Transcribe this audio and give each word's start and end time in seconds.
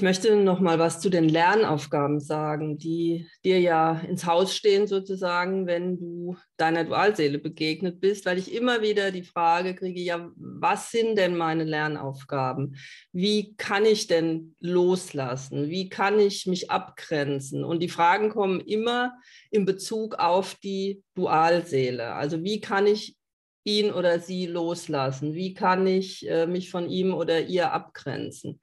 Ich 0.00 0.02
möchte 0.02 0.34
noch 0.34 0.60
mal 0.60 0.78
was 0.78 0.98
zu 0.98 1.10
den 1.10 1.28
Lernaufgaben 1.28 2.20
sagen, 2.20 2.78
die 2.78 3.28
dir 3.44 3.60
ja 3.60 4.00
ins 4.08 4.24
Haus 4.24 4.56
stehen 4.56 4.86
sozusagen, 4.86 5.66
wenn 5.66 5.98
du 5.98 6.38
deiner 6.56 6.84
Dualseele 6.84 7.38
begegnet 7.38 8.00
bist, 8.00 8.24
weil 8.24 8.38
ich 8.38 8.54
immer 8.54 8.80
wieder 8.80 9.10
die 9.10 9.24
Frage 9.24 9.74
kriege, 9.74 10.00
ja, 10.00 10.30
was 10.36 10.90
sind 10.90 11.18
denn 11.18 11.36
meine 11.36 11.64
Lernaufgaben? 11.64 12.76
Wie 13.12 13.54
kann 13.56 13.84
ich 13.84 14.06
denn 14.06 14.56
loslassen? 14.58 15.68
Wie 15.68 15.90
kann 15.90 16.18
ich 16.18 16.46
mich 16.46 16.70
abgrenzen? 16.70 17.62
Und 17.62 17.82
die 17.82 17.90
Fragen 17.90 18.30
kommen 18.30 18.60
immer 18.60 19.12
in 19.50 19.66
Bezug 19.66 20.14
auf 20.14 20.54
die 20.54 21.02
Dualseele. 21.14 22.14
Also 22.14 22.42
wie 22.42 22.62
kann 22.62 22.86
ich 22.86 23.18
ihn 23.64 23.92
oder 23.92 24.18
sie 24.18 24.46
loslassen? 24.46 25.34
Wie 25.34 25.52
kann 25.52 25.86
ich 25.86 26.26
äh, 26.26 26.46
mich 26.46 26.70
von 26.70 26.88
ihm 26.88 27.12
oder 27.12 27.42
ihr 27.42 27.72
abgrenzen? 27.72 28.60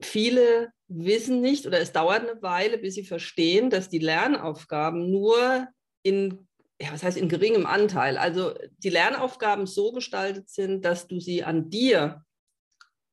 Viele 0.00 0.70
wissen 0.88 1.40
nicht 1.40 1.66
oder 1.66 1.80
es 1.80 1.92
dauert 1.92 2.28
eine 2.28 2.42
Weile, 2.42 2.78
bis 2.78 2.94
sie 2.94 3.04
verstehen, 3.04 3.70
dass 3.70 3.88
die 3.88 3.98
Lernaufgaben 3.98 5.10
nur 5.10 5.66
in, 6.02 6.46
ja, 6.80 6.92
was 6.92 7.02
heißt 7.02 7.16
in 7.16 7.28
geringem 7.28 7.66
Anteil, 7.66 8.18
also 8.18 8.54
die 8.78 8.90
Lernaufgaben 8.90 9.66
so 9.66 9.92
gestaltet 9.92 10.48
sind, 10.48 10.84
dass 10.84 11.08
du 11.08 11.18
sie 11.18 11.42
an 11.42 11.70
dir 11.70 12.22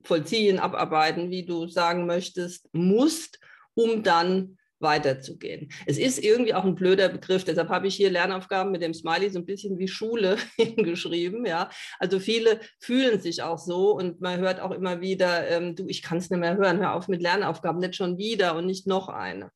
vollziehen, 0.04 0.59
abarbeiten, 0.59 1.32
wie 1.32 1.46
du 1.46 1.68
sagen 1.68 2.06
möchtest, 2.06 2.70
musst, 2.73 3.40
um 3.73 4.04
dann 4.04 4.58
weiterzugehen. 4.84 5.70
Es 5.88 5.98
ist 5.98 6.23
irgendwie 6.23 6.54
auch 6.54 6.66
ein 6.66 6.76
blöder 6.76 7.10
Begriff, 7.10 7.44
deshalb 7.44 7.70
habe 7.70 7.88
ich 7.88 7.95
hier 7.95 8.12
Lernaufgaben 8.12 8.72
mit 8.72 8.84
dem 8.84 8.94
Smiley 8.94 9.31
so 9.31 9.39
ein 9.39 9.45
bisschen 9.45 9.80
wie 9.80 9.88
Schule 9.88 10.38
hingeschrieben. 10.58 11.45
Ja? 11.45 11.70
Also 11.98 12.20
viele 12.20 12.59
fühlen 12.80 13.20
sich 13.20 13.42
auch 13.42 13.58
so 13.58 13.95
und 13.95 14.22
man 14.22 14.39
hört 14.39 14.59
auch 14.59 14.72
immer 14.72 15.02
wieder, 15.02 15.48
ähm, 15.50 15.76
du, 15.76 15.88
ich 15.88 16.04
kann 16.04 16.20
es 16.20 16.30
nicht 16.30 16.39
mehr 16.39 16.58
hören, 16.58 16.80
hör 16.80 16.94
auf 16.94 17.08
mit 17.08 17.22
Lernaufgaben, 17.22 17.80
nicht 17.80 17.95
schon 17.95 18.17
wieder 18.17 18.56
und 18.56 18.67
nicht 18.67 18.86
noch 18.86 19.09
eine. 19.09 19.52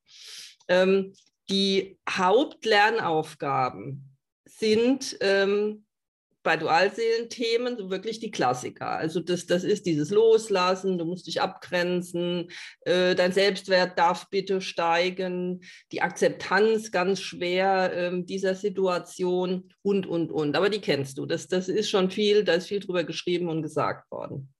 Ähm, 0.67 1.13
die 1.49 1.97
Hauptlernaufgaben 2.09 4.15
sind 4.45 5.17
ähm, 5.21 5.85
bei 6.47 6.55
Dualseelenthemen 6.55 7.89
wirklich 7.89 8.21
die 8.21 8.31
Klassiker. 8.31 8.87
Also 8.87 9.19
das, 9.19 9.47
das 9.47 9.65
ist 9.65 9.85
dieses 9.85 10.11
Loslassen, 10.11 10.97
du 10.97 11.03
musst 11.03 11.27
dich 11.27 11.41
abgrenzen, 11.41 12.49
äh, 12.85 13.15
dein 13.15 13.33
Selbstwert 13.33 13.99
darf 13.99 14.29
bitte 14.29 14.61
steigen, 14.61 15.59
die 15.91 16.01
Akzeptanz 16.01 16.93
ganz 16.93 17.19
schwer 17.19 17.91
äh, 17.93 18.23
dieser 18.23 18.55
Situation 18.55 19.73
und, 19.81 20.07
und, 20.07 20.31
und. 20.31 20.55
Aber 20.55 20.69
die 20.69 20.79
kennst 20.79 21.17
du. 21.17 21.25
Das, 21.25 21.49
das 21.49 21.67
ist 21.67 21.89
schon 21.89 22.11
viel, 22.11 22.45
da 22.45 22.53
ist 22.53 22.67
viel 22.67 22.79
drüber 22.79 23.03
geschrieben 23.03 23.49
und 23.49 23.61
gesagt 23.61 24.09
worden. 24.09 24.53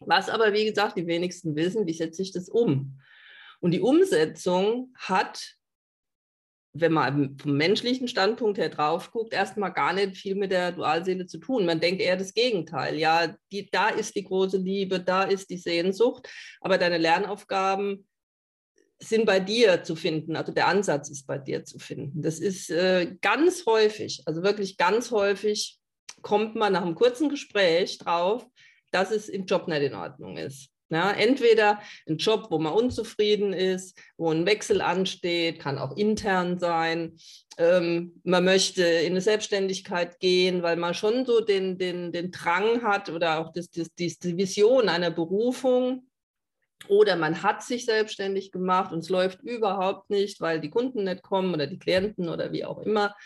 Was 0.00 0.28
aber, 0.28 0.52
wie 0.52 0.66
gesagt, 0.66 0.98
die 0.98 1.06
wenigsten 1.06 1.56
wissen, 1.56 1.86
wie 1.86 1.94
setze 1.94 2.20
ich 2.20 2.32
das 2.32 2.50
um? 2.50 3.00
Und 3.60 3.70
die 3.70 3.80
Umsetzung 3.80 4.92
hat 4.98 5.56
wenn 6.80 6.92
man 6.92 7.38
vom 7.38 7.56
menschlichen 7.56 8.08
Standpunkt 8.08 8.58
her 8.58 8.68
drauf 8.68 9.10
guckt, 9.10 9.32
erstmal 9.32 9.72
gar 9.72 9.92
nicht 9.92 10.16
viel 10.16 10.34
mit 10.34 10.50
der 10.50 10.72
Dualseele 10.72 11.26
zu 11.26 11.38
tun. 11.38 11.66
Man 11.66 11.80
denkt 11.80 12.00
eher 12.00 12.16
das 12.16 12.34
Gegenteil. 12.34 12.96
Ja, 12.96 13.34
die, 13.52 13.68
da 13.70 13.88
ist 13.88 14.14
die 14.14 14.24
große 14.24 14.58
Liebe, 14.58 15.00
da 15.00 15.22
ist 15.22 15.50
die 15.50 15.58
Sehnsucht, 15.58 16.28
aber 16.60 16.78
deine 16.78 16.98
Lernaufgaben 16.98 18.06
sind 18.98 19.26
bei 19.26 19.40
dir 19.40 19.82
zu 19.82 19.94
finden. 19.94 20.36
Also 20.36 20.52
der 20.52 20.68
Ansatz 20.68 21.10
ist 21.10 21.26
bei 21.26 21.38
dir 21.38 21.64
zu 21.64 21.78
finden. 21.78 22.22
Das 22.22 22.38
ist 22.38 22.70
äh, 22.70 23.14
ganz 23.20 23.66
häufig, 23.66 24.22
also 24.26 24.42
wirklich 24.42 24.76
ganz 24.76 25.10
häufig 25.10 25.78
kommt 26.22 26.54
man 26.56 26.72
nach 26.72 26.82
einem 26.82 26.94
kurzen 26.94 27.28
Gespräch 27.28 27.98
drauf, 27.98 28.46
dass 28.90 29.10
es 29.10 29.28
im 29.28 29.44
Job 29.46 29.68
nicht 29.68 29.82
in 29.82 29.94
Ordnung 29.94 30.36
ist. 30.38 30.70
Ja, 30.88 31.10
entweder 31.10 31.80
ein 32.08 32.16
Job, 32.16 32.46
wo 32.50 32.58
man 32.58 32.72
unzufrieden 32.72 33.52
ist, 33.52 33.98
wo 34.16 34.30
ein 34.30 34.46
Wechsel 34.46 34.80
ansteht, 34.80 35.58
kann 35.58 35.78
auch 35.78 35.96
intern 35.96 36.60
sein. 36.60 37.16
Ähm, 37.58 38.20
man 38.22 38.44
möchte 38.44 38.84
in 38.84 39.12
eine 39.12 39.20
Selbstständigkeit 39.20 40.20
gehen, 40.20 40.62
weil 40.62 40.76
man 40.76 40.94
schon 40.94 41.26
so 41.26 41.40
den, 41.40 41.76
den, 41.76 42.12
den 42.12 42.30
Drang 42.30 42.82
hat 42.82 43.10
oder 43.10 43.40
auch 43.40 43.52
das, 43.52 43.68
das, 43.70 43.88
die 43.96 44.36
Vision 44.36 44.88
einer 44.88 45.10
Berufung. 45.10 46.06
Oder 46.88 47.16
man 47.16 47.42
hat 47.42 47.64
sich 47.64 47.84
selbstständig 47.84 48.52
gemacht 48.52 48.92
und 48.92 49.00
es 49.00 49.08
läuft 49.08 49.42
überhaupt 49.42 50.10
nicht, 50.10 50.40
weil 50.40 50.60
die 50.60 50.70
Kunden 50.70 51.04
nicht 51.04 51.22
kommen 51.22 51.52
oder 51.52 51.66
die 51.66 51.78
Klienten 51.78 52.28
oder 52.28 52.52
wie 52.52 52.64
auch 52.64 52.78
immer. 52.78 53.16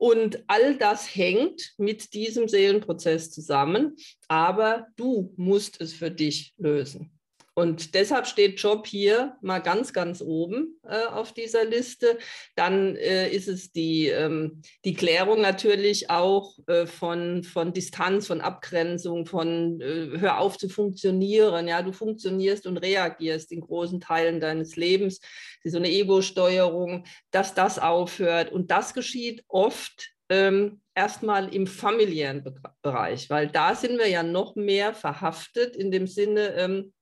Und 0.00 0.42
all 0.46 0.78
das 0.78 1.14
hängt 1.14 1.74
mit 1.76 2.14
diesem 2.14 2.48
Seelenprozess 2.48 3.30
zusammen, 3.30 3.96
aber 4.28 4.86
du 4.96 5.34
musst 5.36 5.78
es 5.78 5.92
für 5.92 6.10
dich 6.10 6.54
lösen. 6.56 7.19
Und 7.60 7.94
deshalb 7.94 8.26
steht 8.26 8.58
Job 8.58 8.86
hier 8.86 9.36
mal 9.42 9.58
ganz, 9.58 9.92
ganz 9.92 10.22
oben 10.22 10.80
äh, 10.82 11.04
auf 11.04 11.34
dieser 11.34 11.66
Liste. 11.66 12.16
Dann 12.56 12.96
äh, 12.96 13.28
ist 13.28 13.48
es 13.48 13.70
die, 13.70 14.06
ähm, 14.06 14.62
die 14.86 14.94
Klärung 14.94 15.42
natürlich 15.42 16.08
auch 16.08 16.58
äh, 16.68 16.86
von, 16.86 17.44
von 17.44 17.74
Distanz, 17.74 18.28
von 18.28 18.40
Abgrenzung, 18.40 19.26
von 19.26 19.78
äh, 19.82 20.18
hör 20.18 20.38
auf 20.38 20.56
zu 20.56 20.70
funktionieren. 20.70 21.68
Ja, 21.68 21.82
du 21.82 21.92
funktionierst 21.92 22.66
und 22.66 22.78
reagierst 22.78 23.52
in 23.52 23.60
großen 23.60 24.00
Teilen 24.00 24.40
deines 24.40 24.76
Lebens. 24.76 25.20
So 25.62 25.76
eine 25.76 25.90
Ego-Steuerung, 25.90 27.04
dass 27.30 27.52
das 27.52 27.78
aufhört. 27.78 28.52
Und 28.52 28.70
das 28.70 28.94
geschieht 28.94 29.44
oft 29.48 30.14
ähm, 30.30 30.80
erstmal 30.94 31.54
im 31.54 31.66
familiären 31.66 32.42
Bereich, 32.80 33.28
weil 33.28 33.48
da 33.48 33.74
sind 33.74 33.98
wir 33.98 34.08
ja 34.08 34.22
noch 34.22 34.56
mehr 34.56 34.94
verhaftet 34.94 35.76
in 35.76 35.90
dem 35.90 36.06
Sinne, 36.06 36.54
ähm, 36.54 36.94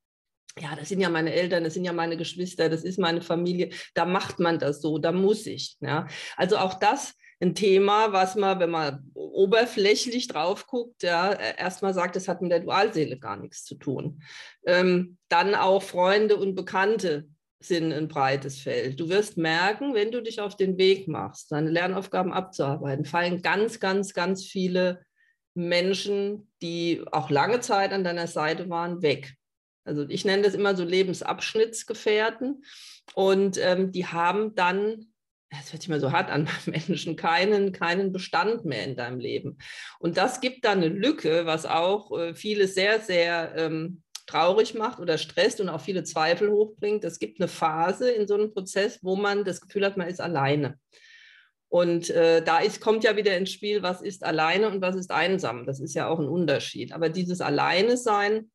ja, 0.59 0.75
das 0.77 0.89
sind 0.89 1.01
ja 1.01 1.09
meine 1.09 1.33
Eltern, 1.33 1.65
das 1.65 1.75
sind 1.75 1.85
ja 1.85 1.93
meine 1.93 2.17
Geschwister, 2.17 2.69
das 2.69 2.85
ist 2.85 2.99
meine 2.99 3.23
Familie, 3.23 3.71
da 3.95 4.05
macht 4.05 4.39
man 4.41 4.59
das 4.59 4.81
so, 4.81 4.99
da 4.99 5.13
muss 5.13 5.47
ich. 5.47 5.77
Ja. 5.81 6.07
Also 6.37 6.59
auch 6.59 6.75
das 6.75 7.15
ein 7.41 7.55
Thema, 7.55 8.13
was 8.13 8.35
man, 8.35 8.59
wenn 8.59 8.71
man 8.71 9.11
oberflächlich 9.15 10.27
drauf 10.27 10.67
guckt, 10.67 11.03
ja, 11.03 11.33
erstmal 11.33 11.95
sagt, 11.95 12.17
das 12.17 12.27
hat 12.27 12.43
mit 12.43 12.51
der 12.51 12.61
Dualseele 12.61 13.19
gar 13.19 13.37
nichts 13.37 13.65
zu 13.65 13.77
tun. 13.77 14.23
Ähm, 14.67 15.19
dann 15.29 15.55
auch 15.55 15.83
Freunde 15.83 16.37
und 16.37 16.57
Bekannte 16.57 17.29
sind 17.61 17.93
ein 17.93 18.09
breites 18.09 18.61
Feld. 18.61 18.99
Du 18.99 19.09
wirst 19.09 19.37
merken, 19.37 19.95
wenn 19.95 20.11
du 20.11 20.23
dich 20.23 20.41
auf 20.41 20.57
den 20.57 20.79
Weg 20.79 21.09
machst, 21.09 21.53
deine 21.53 21.71
Lernaufgaben 21.71 22.33
abzuarbeiten, 22.33 23.05
fallen 23.05 23.43
ganz, 23.43 23.81
ganz, 23.81 24.15
ganz 24.15 24.45
viele 24.45 25.05
Menschen, 25.55 26.51
die 26.63 27.03
auch 27.11 27.31
lange 27.31 27.61
Zeit 27.61 27.93
an 27.93 28.05
deiner 28.05 28.29
Seite 28.29 28.69
waren, 28.69 29.03
weg. 29.03 29.35
Also 29.89 30.07
ich 30.09 30.25
nenne 30.25 30.43
das 30.43 30.55
immer 30.55 30.77
so 30.77 30.85
Lebensabschnittsgefährten. 30.85 32.63
Und 33.15 33.59
ähm, 33.59 33.91
die 33.91 34.07
haben 34.07 34.55
dann, 34.55 35.07
das 35.51 35.73
hört 35.73 35.83
sich 35.83 35.89
mal 35.89 36.01
so 36.01 36.13
hart 36.13 36.31
an, 36.31 36.49
Menschen 36.67 37.17
keinen, 37.17 37.73
keinen 37.73 38.13
Bestand 38.13 38.65
mehr 38.65 38.85
in 38.85 38.97
deinem 38.97 39.19
Leben. 39.19 39.59
Und 39.99 40.17
das 40.17 40.41
gibt 40.41 40.65
dann 40.65 40.79
eine 40.79 40.89
Lücke, 40.89 41.47
was 41.47 41.67
auch 41.67 42.17
äh, 42.17 42.35
viele 42.35 42.69
sehr, 42.69 43.01
sehr 43.01 43.55
ähm, 43.57 44.03
traurig 44.27 44.75
macht 44.75 45.01
oder 45.01 45.17
stresst 45.17 45.61
und 45.61 45.71
auch 45.71 45.81
viele 45.81 46.05
Zweifel 46.05 46.51
hochbringt. 46.51 47.03
Es 47.03 47.19
gibt 47.19 47.41
eine 47.41 47.49
Phase 47.49 48.11
in 48.11 48.29
so 48.29 48.35
einem 48.35 48.53
Prozess, 48.53 48.99
wo 49.03 49.17
man 49.17 49.45
das 49.45 49.63
Gefühl 49.63 49.87
hat, 49.87 49.97
man 49.97 50.09
ist 50.09 50.21
alleine. 50.21 50.79
Und 51.71 52.09
äh, 52.11 52.43
da 52.43 52.59
ist, 52.59 52.81
kommt 52.81 53.05
ja 53.05 53.17
wieder 53.17 53.37
ins 53.37 53.53
Spiel, 53.53 53.83
was 53.83 54.01
ist 54.01 54.25
alleine 54.25 54.69
und 54.69 54.81
was 54.81 54.97
ist 54.97 55.11
einsam. 55.11 55.67
Das 55.67 55.81
ist 55.81 55.95
ja 55.95 56.09
auch 56.09 56.19
ein 56.19 56.29
Unterschied. 56.29 56.93
Aber 56.93 57.09
dieses 57.09 57.41
Alleine 57.41 57.97
sein, 57.97 58.51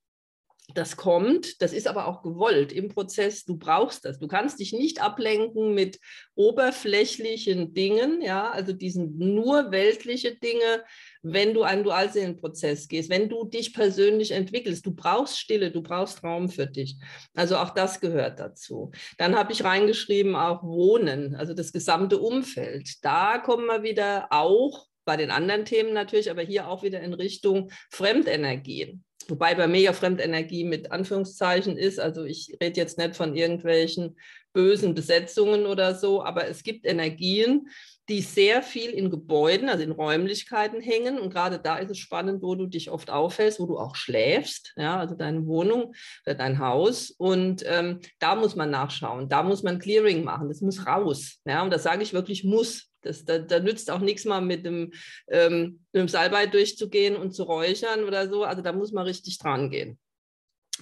das 0.74 0.96
kommt, 0.96 1.62
das 1.62 1.74
ist 1.74 1.88
aber 1.88 2.08
auch 2.08 2.24
gewollt 2.24 2.72
im 2.72 2.88
Prozess. 2.88 3.44
Du 3.44 3.58
brauchst 3.58 4.06
das. 4.06 4.18
Du 4.18 4.28
kannst 4.28 4.60
dich 4.60 4.72
nicht 4.72 5.02
ablenken 5.02 5.74
mit 5.74 6.00
oberflächlichen 6.36 7.74
Dingen, 7.74 8.22
ja, 8.22 8.50
also 8.50 8.72
diesen 8.72 9.18
nur 9.18 9.72
weltliche 9.72 10.36
Dinge, 10.36 10.84
wenn 11.22 11.54
du 11.54 11.64
einen 11.64 11.84
Dualseelenprozess 11.84 12.88
gehst, 12.88 13.10
wenn 13.10 13.30
du 13.30 13.44
dich 13.46 13.74
persönlich 13.74 14.32
entwickelst. 14.32 14.86
Du 14.86 14.94
brauchst 14.94 15.38
Stille, 15.38 15.70
du 15.70 15.82
brauchst 15.82 16.24
Raum 16.24 16.50
für 16.50 16.66
dich. 16.66 16.96
Also 17.34 17.58
auch 17.58 17.72
das 17.72 18.00
gehört 18.00 18.40
dazu. 18.40 18.92
Dann 19.18 19.36
habe 19.36 19.52
ich 19.52 19.64
reingeschrieben 19.64 20.36
auch 20.36 20.64
Wohnen, 20.64 21.36
also 21.36 21.54
das 21.54 21.74
gesamte 21.74 22.20
Umfeld. 22.20 23.04
Da 23.04 23.38
kommen 23.38 23.66
wir 23.66 23.84
wieder 23.84 24.28
auch 24.32 24.88
bei 25.06 25.18
den 25.18 25.32
anderen 25.32 25.66
Themen 25.66 25.94
natürlich, 25.94 26.32
aber 26.32 26.42
hier 26.42 26.70
auch 26.70 26.84
wieder 26.84 27.02
in 27.02 27.14
Richtung 27.14 27.70
Fremdenergien. 27.90 29.04
Wobei 29.28 29.56
bei 29.56 29.68
mir 29.68 29.80
ja 29.80 29.94
Fremdenergie 29.94 30.64
mit 30.64 30.92
Anführungszeichen 30.92 31.78
ist. 31.78 32.00
Also 32.00 32.26
ich 32.26 32.58
rede 32.62 32.80
jetzt 32.80 32.98
nicht 32.98 33.16
von 33.16 33.36
irgendwelchen 33.36 34.18
bösen 34.52 34.94
Besetzungen 34.94 35.66
oder 35.66 35.96
so, 35.96 36.24
aber 36.24 36.48
es 36.48 36.64
gibt 36.64 36.86
Energien, 36.86 37.70
die 38.10 38.22
sehr 38.22 38.62
viel 38.62 38.90
in 38.90 39.10
Gebäuden, 39.10 39.70
also 39.70 39.84
in 39.84 39.92
Räumlichkeiten 39.92 40.82
hängen. 40.82 41.18
Und 41.18 41.32
gerade 41.32 41.58
da 41.58 41.78
ist 41.78 41.90
es 41.90 41.98
spannend, 41.98 42.42
wo 42.42 42.54
du 42.56 42.68
dich 42.68 42.92
oft 42.92 43.10
aufhältst, 43.10 43.60
wo 43.60 43.66
du 43.66 43.78
auch 43.78 43.96
schläfst, 43.96 44.74
ja, 44.76 45.00
also 45.00 45.16
deine 45.16 45.48
Wohnung 45.48 45.94
oder 46.26 46.36
dein 46.36 46.60
Haus. 46.60 47.12
Und 47.12 47.64
ähm, 47.66 48.00
da 48.20 48.36
muss 48.36 48.56
man 48.56 48.70
nachschauen, 48.70 49.30
da 49.30 49.42
muss 49.42 49.64
man 49.64 49.80
Clearing 49.80 50.24
machen, 50.24 50.50
das 50.50 50.62
muss 50.62 50.86
raus. 50.86 51.40
Ja, 51.46 51.64
und 51.64 51.72
das 51.72 51.84
sage 51.84 52.04
ich 52.04 52.14
wirklich 52.14 52.44
muss. 52.44 52.93
Das, 53.06 53.26
da, 53.26 53.40
da, 53.40 53.60
nützt 53.60 53.92
auch 53.92 54.00
nichts 54.00 54.26
mal 54.26 54.42
mit 54.42 54.66
dem, 54.66 54.92
ähm, 55.28 55.82
mit 55.92 56.02
dem 56.02 56.08
Salbei 56.08 56.48
durchzugehen 56.48 57.16
und 57.16 57.34
zu 57.34 57.44
räuchern 57.44 58.04
oder 58.04 58.30
so. 58.30 58.44
Also 58.44 58.62
da 58.62 58.72
muss 58.74 58.92
man 58.92 59.06
richtig 59.06 59.38
dran 59.38 59.70
gehen. 59.70 60.00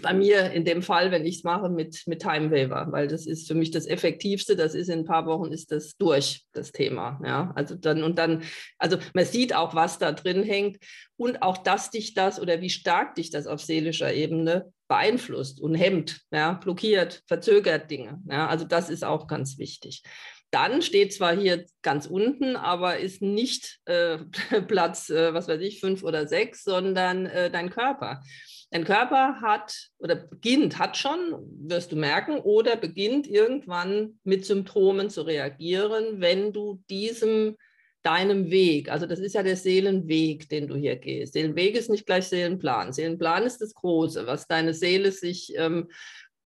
bei 0.01 0.13
mir 0.13 0.51
in 0.51 0.63
dem 0.63 0.81
Fall, 0.81 1.11
wenn 1.11 1.25
ich 1.25 1.37
es 1.37 1.43
mache, 1.43 1.69
mit, 1.69 2.03
mit 2.07 2.21
Time 2.21 2.49
Waiver, 2.49 2.87
weil 2.91 3.07
das 3.07 3.25
ist 3.25 3.47
für 3.47 3.55
mich 3.55 3.71
das 3.71 3.85
Effektivste. 3.85 4.55
Das 4.55 4.73
ist 4.73 4.87
in 4.87 4.99
ein 4.99 5.05
paar 5.05 5.25
Wochen 5.25 5.51
ist 5.51 5.71
das 5.71 5.97
durch, 5.97 6.45
das 6.53 6.71
Thema. 6.71 7.19
Ja, 7.25 7.51
also 7.55 7.75
dann 7.75 8.03
und 8.03 8.17
dann, 8.17 8.43
also 8.77 8.97
man 9.13 9.25
sieht 9.25 9.53
auch, 9.53 9.75
was 9.75 9.99
da 9.99 10.13
drin 10.13 10.43
hängt 10.43 10.77
und 11.17 11.41
auch, 11.41 11.57
dass 11.57 11.89
dich 11.89 12.13
das 12.13 12.39
oder 12.39 12.61
wie 12.61 12.69
stark 12.69 13.15
dich 13.15 13.31
das 13.31 13.47
auf 13.47 13.61
seelischer 13.61 14.13
Ebene 14.13 14.71
beeinflusst 14.87 15.61
und 15.61 15.75
hemmt, 15.75 16.21
ja, 16.31 16.53
blockiert, 16.53 17.23
verzögert 17.25 17.89
Dinge. 17.89 18.21
Ja, 18.29 18.47
also 18.47 18.65
das 18.65 18.89
ist 18.89 19.03
auch 19.05 19.27
ganz 19.27 19.57
wichtig. 19.57 20.03
Dann 20.51 20.81
steht 20.81 21.13
zwar 21.13 21.35
hier 21.35 21.65
ganz 21.81 22.05
unten, 22.05 22.55
aber 22.55 22.99
ist 22.99 23.21
nicht 23.21 23.79
äh, 23.85 24.17
Platz, 24.67 25.09
äh, 25.09 25.33
was 25.33 25.47
weiß 25.47 25.61
ich, 25.61 25.79
fünf 25.79 26.03
oder 26.03 26.27
sechs, 26.27 26.63
sondern 26.63 27.25
äh, 27.25 27.49
dein 27.49 27.69
Körper. 27.69 28.21
Dein 28.69 28.85
Körper 28.85 29.41
hat 29.41 29.89
oder 29.97 30.15
beginnt, 30.15 30.77
hat 30.77 30.97
schon, 30.97 31.35
wirst 31.67 31.91
du 31.91 31.95
merken, 31.95 32.39
oder 32.39 32.75
beginnt 32.75 33.27
irgendwann 33.27 34.19
mit 34.23 34.45
Symptomen 34.45 35.09
zu 35.09 35.23
reagieren, 35.23 36.21
wenn 36.21 36.53
du 36.53 36.81
diesem 36.89 37.57
deinem 38.03 38.49
Weg, 38.49 38.89
also 38.89 39.05
das 39.05 39.19
ist 39.19 39.35
ja 39.35 39.43
der 39.43 39.55
Seelenweg, 39.55 40.49
den 40.49 40.67
du 40.67 40.75
hier 40.75 40.95
gehst. 40.95 41.33
Seelenweg 41.33 41.75
ist 41.75 41.89
nicht 41.89 42.05
gleich 42.05 42.25
Seelenplan. 42.27 42.93
Seelenplan 42.93 43.43
ist 43.43 43.59
das 43.59 43.75
Große, 43.75 44.25
was 44.25 44.47
deine 44.47 44.73
Seele 44.73 45.11
sich 45.11 45.53
ähm, 45.55 45.87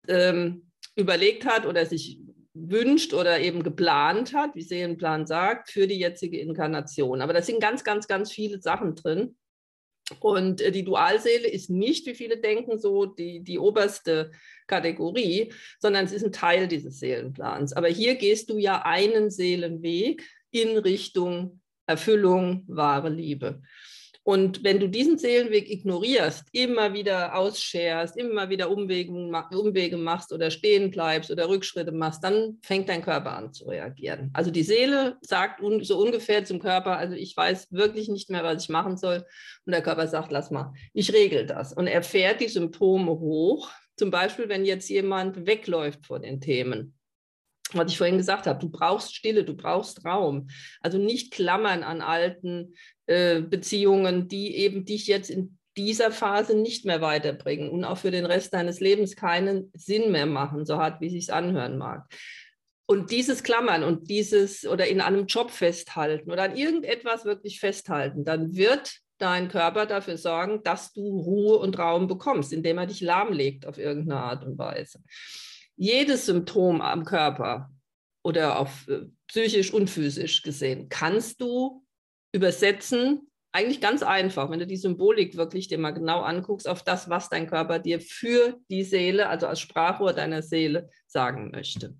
ähm, 0.06 0.70
überlegt 0.94 1.44
hat 1.44 1.66
oder 1.66 1.84
sich 1.86 2.20
wünscht 2.54 3.14
oder 3.14 3.40
eben 3.40 3.62
geplant 3.62 4.34
hat, 4.34 4.54
wie 4.54 4.62
Seelenplan 4.62 5.26
sagt, 5.26 5.70
für 5.70 5.86
die 5.86 5.98
jetzige 5.98 6.38
Inkarnation. 6.38 7.20
Aber 7.22 7.32
da 7.32 7.42
sind 7.42 7.60
ganz, 7.60 7.84
ganz, 7.84 8.06
ganz 8.08 8.30
viele 8.30 8.60
Sachen 8.60 8.94
drin. 8.94 9.36
Und 10.20 10.60
äh, 10.60 10.70
die 10.70 10.84
Dualseele 10.84 11.48
ist 11.48 11.70
nicht, 11.70 12.06
wie 12.06 12.14
viele 12.14 12.38
denken, 12.38 12.78
so 12.78 13.06
die, 13.06 13.40
die 13.40 13.58
oberste 13.58 14.32
Kategorie, 14.66 15.52
sondern 15.78 16.04
es 16.04 16.12
ist 16.12 16.24
ein 16.24 16.32
Teil 16.32 16.68
dieses 16.68 16.98
Seelenplans. 16.98 17.72
Aber 17.72 17.88
hier 17.88 18.16
gehst 18.16 18.50
du 18.50 18.58
ja 18.58 18.82
einen 18.84 19.30
Seelenweg 19.30 20.22
in 20.50 20.76
Richtung 20.76 21.60
Erfüllung, 21.86 22.64
wahre 22.68 23.08
Liebe. 23.08 23.62
Und 24.24 24.62
wenn 24.62 24.78
du 24.78 24.88
diesen 24.88 25.18
Seelenweg 25.18 25.68
ignorierst, 25.68 26.44
immer 26.52 26.94
wieder 26.94 27.36
ausscherst, 27.36 28.16
immer 28.16 28.50
wieder 28.50 28.70
Umwege, 28.70 29.96
machst 29.96 30.32
oder 30.32 30.50
stehen 30.50 30.90
bleibst 30.90 31.30
oder 31.30 31.48
Rückschritte 31.48 31.90
machst, 31.90 32.22
dann 32.22 32.58
fängt 32.62 32.88
dein 32.88 33.02
Körper 33.02 33.36
an 33.36 33.52
zu 33.52 33.66
reagieren. 33.66 34.30
Also 34.32 34.52
die 34.52 34.62
Seele 34.62 35.16
sagt 35.22 35.60
un 35.60 35.82
so 35.82 35.98
ungefähr 35.98 36.44
zum 36.44 36.60
Körper, 36.60 36.96
also 36.96 37.16
ich 37.16 37.36
weiß 37.36 37.72
wirklich 37.72 38.08
nicht 38.08 38.30
mehr, 38.30 38.44
was 38.44 38.62
ich 38.62 38.68
machen 38.68 38.96
soll. 38.96 39.24
Und 39.66 39.72
der 39.72 39.82
Körper 39.82 40.06
sagt, 40.06 40.30
lass 40.30 40.50
mal, 40.50 40.72
ich 40.92 41.12
regel 41.12 41.46
das. 41.46 41.72
Und 41.72 41.88
er 41.88 42.02
fährt 42.02 42.40
die 42.40 42.48
Symptome 42.48 43.10
hoch. 43.10 43.70
Zum 43.96 44.10
Beispiel, 44.10 44.48
wenn 44.48 44.64
jetzt 44.64 44.88
jemand 44.88 45.46
wegläuft 45.46 46.06
vor 46.06 46.20
den 46.20 46.40
Themen 46.40 46.94
was 47.74 47.90
ich 47.90 47.98
vorhin 47.98 48.18
gesagt 48.18 48.46
habe, 48.46 48.58
du 48.58 48.68
brauchst 48.68 49.14
Stille, 49.14 49.44
du 49.44 49.54
brauchst 49.54 50.04
Raum. 50.04 50.48
Also 50.80 50.98
nicht 50.98 51.32
klammern 51.32 51.82
an 51.82 52.00
alten 52.00 52.74
äh, 53.06 53.40
Beziehungen, 53.40 54.28
die 54.28 54.56
eben 54.56 54.84
dich 54.84 55.06
jetzt 55.06 55.30
in 55.30 55.58
dieser 55.76 56.10
Phase 56.10 56.56
nicht 56.56 56.84
mehr 56.84 57.00
weiterbringen 57.00 57.70
und 57.70 57.84
auch 57.84 57.98
für 57.98 58.10
den 58.10 58.26
Rest 58.26 58.52
deines 58.52 58.80
Lebens 58.80 59.16
keinen 59.16 59.70
Sinn 59.74 60.12
mehr 60.12 60.26
machen, 60.26 60.66
so 60.66 60.76
hart 60.76 61.00
wie 61.00 61.06
es 61.06 61.12
sich 61.12 61.32
anhören 61.32 61.78
mag. 61.78 62.06
Und 62.86 63.10
dieses 63.10 63.42
Klammern 63.42 63.84
und 63.84 64.10
dieses 64.10 64.66
oder 64.66 64.86
in 64.86 65.00
einem 65.00 65.26
Job 65.26 65.50
festhalten 65.50 66.30
oder 66.30 66.42
an 66.42 66.56
irgendetwas 66.56 67.24
wirklich 67.24 67.58
festhalten, 67.58 68.24
dann 68.24 68.54
wird 68.54 68.98
dein 69.18 69.48
Körper 69.48 69.86
dafür 69.86 70.18
sorgen, 70.18 70.62
dass 70.62 70.92
du 70.92 71.00
Ruhe 71.00 71.56
und 71.56 71.78
Raum 71.78 72.06
bekommst, 72.06 72.52
indem 72.52 72.78
er 72.78 72.86
dich 72.86 73.00
lahmlegt 73.00 73.66
auf 73.66 73.78
irgendeine 73.78 74.20
Art 74.20 74.44
und 74.44 74.58
Weise 74.58 74.98
jedes 75.76 76.26
Symptom 76.26 76.80
am 76.80 77.04
Körper 77.04 77.70
oder 78.24 78.58
auf 78.58 78.86
äh, 78.88 79.06
psychisch 79.26 79.72
und 79.72 79.88
physisch 79.88 80.42
gesehen, 80.42 80.88
kannst 80.88 81.40
du 81.40 81.84
übersetzen, 82.32 83.28
eigentlich 83.52 83.82
ganz 83.82 84.02
einfach, 84.02 84.50
wenn 84.50 84.60
du 84.60 84.66
die 84.66 84.76
Symbolik 84.76 85.36
wirklich 85.36 85.68
dir 85.68 85.78
mal 85.78 85.90
genau 85.90 86.22
anguckst, 86.22 86.66
auf 86.66 86.82
das, 86.82 87.10
was 87.10 87.28
dein 87.28 87.46
Körper 87.46 87.78
dir 87.78 88.00
für 88.00 88.58
die 88.70 88.82
Seele, 88.82 89.28
also 89.28 89.46
als 89.46 89.60
Sprachrohr 89.60 90.14
deiner 90.14 90.42
Seele 90.42 90.88
sagen 91.06 91.50
möchte. 91.50 91.94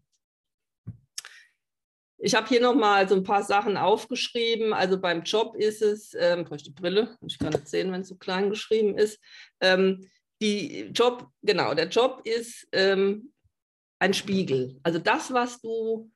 Ich 2.24 2.34
habe 2.34 2.48
hier 2.48 2.60
nochmal 2.60 3.08
so 3.08 3.16
ein 3.16 3.24
paar 3.24 3.42
Sachen 3.42 3.76
aufgeschrieben. 3.76 4.72
Also 4.72 4.98
beim 4.98 5.24
Job 5.24 5.56
ist 5.56 5.82
es, 5.82 6.14
ähm, 6.14 6.44
brauche 6.44 6.56
ich 6.56 6.62
die 6.62 6.70
Brille, 6.70 7.16
ich 7.26 7.38
kann 7.38 7.52
nicht 7.52 7.68
sehen, 7.68 7.92
wenn 7.92 8.02
es 8.02 8.08
so 8.08 8.16
klein 8.16 8.48
geschrieben 8.48 8.96
ist. 8.96 9.20
Ähm, 9.60 10.08
die 10.40 10.90
Job, 10.94 11.28
genau, 11.42 11.74
der 11.74 11.88
Job 11.88 12.22
ist 12.24 12.66
ähm, 12.72 13.31
ein 14.02 14.14
Spiegel. 14.14 14.80
Also 14.82 14.98
das, 14.98 15.32
was 15.32 15.60
du 15.60 16.10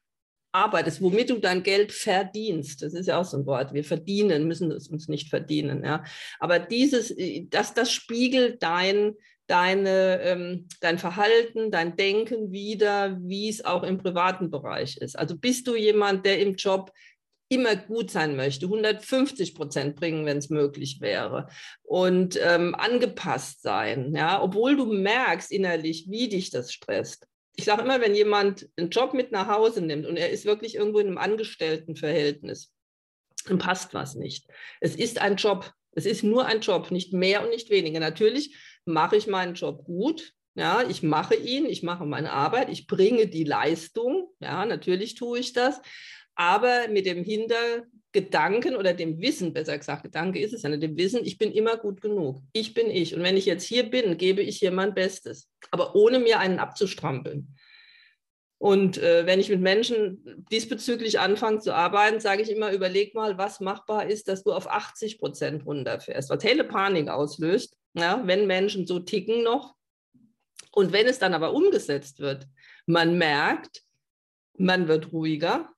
arbeitest, 0.50 1.00
womit 1.00 1.30
du 1.30 1.38
dein 1.38 1.62
Geld 1.62 1.92
verdienst, 1.92 2.82
das 2.82 2.94
ist 2.94 3.06
ja 3.06 3.20
auch 3.20 3.24
so 3.24 3.36
ein 3.36 3.46
Wort, 3.46 3.74
wir 3.74 3.84
verdienen, 3.84 4.48
müssen 4.48 4.72
es 4.72 4.88
uns 4.88 5.06
nicht 5.06 5.28
verdienen, 5.28 5.84
ja. 5.84 6.02
Aber 6.40 6.58
dieses, 6.58 7.14
das, 7.48 7.74
das 7.74 7.92
spiegelt 7.92 8.60
dein, 8.60 9.14
deine, 9.46 10.20
ähm, 10.22 10.66
dein 10.80 10.98
Verhalten, 10.98 11.70
dein 11.70 11.94
Denken 11.94 12.50
wieder, 12.50 13.18
wie 13.22 13.48
es 13.48 13.64
auch 13.64 13.84
im 13.84 13.98
privaten 13.98 14.50
Bereich 14.50 14.96
ist. 14.96 15.16
Also 15.16 15.36
bist 15.36 15.68
du 15.68 15.76
jemand, 15.76 16.26
der 16.26 16.40
im 16.40 16.56
Job 16.56 16.90
immer 17.48 17.76
gut 17.76 18.10
sein 18.10 18.34
möchte, 18.34 18.66
150 18.66 19.54
Prozent 19.54 19.94
bringen, 19.94 20.26
wenn 20.26 20.38
es 20.38 20.50
möglich 20.50 21.00
wäre 21.00 21.46
und 21.84 22.36
ähm, 22.42 22.74
angepasst 22.74 23.62
sein, 23.62 24.12
ja, 24.12 24.42
obwohl 24.42 24.76
du 24.76 24.86
merkst 24.86 25.52
innerlich, 25.52 26.06
wie 26.08 26.28
dich 26.28 26.50
das 26.50 26.72
stresst 26.72 27.28
ich 27.56 27.64
sage 27.64 27.82
immer, 27.82 28.00
wenn 28.00 28.14
jemand 28.14 28.68
einen 28.76 28.90
Job 28.90 29.14
mit 29.14 29.32
nach 29.32 29.48
Hause 29.48 29.80
nimmt 29.80 30.06
und 30.06 30.16
er 30.16 30.30
ist 30.30 30.44
wirklich 30.44 30.74
irgendwo 30.74 30.98
in 30.98 31.08
einem 31.08 31.18
Angestelltenverhältnis, 31.18 32.72
dann 33.46 33.58
passt 33.58 33.94
was 33.94 34.14
nicht. 34.14 34.46
Es 34.80 34.94
ist 34.94 35.20
ein 35.20 35.36
Job. 35.36 35.72
Es 35.92 36.04
ist 36.04 36.22
nur 36.22 36.44
ein 36.44 36.60
Job, 36.60 36.90
nicht 36.90 37.14
mehr 37.14 37.42
und 37.42 37.48
nicht 37.48 37.70
weniger. 37.70 38.00
Natürlich 38.00 38.54
mache 38.84 39.16
ich 39.16 39.26
meinen 39.26 39.54
Job 39.54 39.84
gut. 39.84 40.32
Ja, 40.54 40.82
ich 40.88 41.02
mache 41.02 41.34
ihn, 41.34 41.66
ich 41.66 41.82
mache 41.82 42.06
meine 42.06 42.32
Arbeit, 42.32 42.70
ich 42.70 42.86
bringe 42.86 43.26
die 43.26 43.44
Leistung. 43.44 44.28
Ja, 44.40 44.64
natürlich 44.66 45.14
tue 45.14 45.38
ich 45.38 45.52
das. 45.52 45.80
Aber 46.34 46.88
mit 46.88 47.06
dem 47.06 47.24
Hinter, 47.24 47.84
Gedanken 48.16 48.76
oder 48.76 48.94
dem 48.94 49.20
Wissen, 49.20 49.52
besser 49.52 49.76
gesagt, 49.76 50.04
Gedanke 50.04 50.40
ist 50.40 50.54
es 50.54 50.62
ja 50.62 50.70
nicht, 50.70 50.82
dem 50.82 50.96
Wissen, 50.96 51.20
ich 51.22 51.36
bin 51.36 51.52
immer 51.52 51.76
gut 51.76 52.00
genug. 52.00 52.40
Ich 52.54 52.72
bin 52.72 52.90
ich. 52.90 53.14
Und 53.14 53.22
wenn 53.22 53.36
ich 53.36 53.44
jetzt 53.44 53.64
hier 53.64 53.90
bin, 53.90 54.16
gebe 54.16 54.40
ich 54.40 54.56
hier 54.56 54.72
mein 54.72 54.94
Bestes, 54.94 55.50
aber 55.70 55.94
ohne 55.94 56.18
mir 56.18 56.38
einen 56.38 56.58
abzustrampeln. 56.58 57.54
Und 58.56 58.96
äh, 58.96 59.26
wenn 59.26 59.38
ich 59.38 59.50
mit 59.50 59.60
Menschen 59.60 60.46
diesbezüglich 60.50 61.20
anfange 61.20 61.58
zu 61.58 61.74
arbeiten, 61.74 62.20
sage 62.20 62.40
ich 62.40 62.50
immer, 62.50 62.72
überleg 62.72 63.14
mal, 63.14 63.36
was 63.36 63.60
machbar 63.60 64.06
ist, 64.06 64.28
dass 64.28 64.44
du 64.44 64.54
auf 64.54 64.66
80 64.66 65.18
Prozent 65.18 65.66
runterfährst, 65.66 66.30
was 66.30 66.42
helle 66.42 66.64
Panik 66.64 67.10
auslöst, 67.10 67.76
ja, 67.92 68.22
wenn 68.24 68.46
Menschen 68.46 68.86
so 68.86 68.98
ticken 68.98 69.42
noch. 69.42 69.74
Und 70.72 70.94
wenn 70.94 71.06
es 71.06 71.18
dann 71.18 71.34
aber 71.34 71.52
umgesetzt 71.52 72.20
wird, 72.20 72.46
man 72.86 73.18
merkt, 73.18 73.82
man 74.56 74.88
wird 74.88 75.12
ruhiger, 75.12 75.68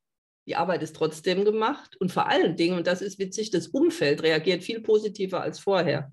die 0.49 0.57
Arbeit 0.57 0.83
ist 0.83 0.97
trotzdem 0.97 1.45
gemacht 1.45 1.97
und 2.01 2.11
vor 2.11 2.27
allen 2.27 2.57
Dingen, 2.57 2.79
und 2.79 2.87
das 2.87 3.03
ist 3.03 3.19
witzig, 3.19 3.51
das 3.51 3.69
Umfeld 3.69 4.23
reagiert 4.23 4.65
viel 4.65 4.81
positiver 4.81 5.43
als 5.43 5.59
vorher, 5.59 6.11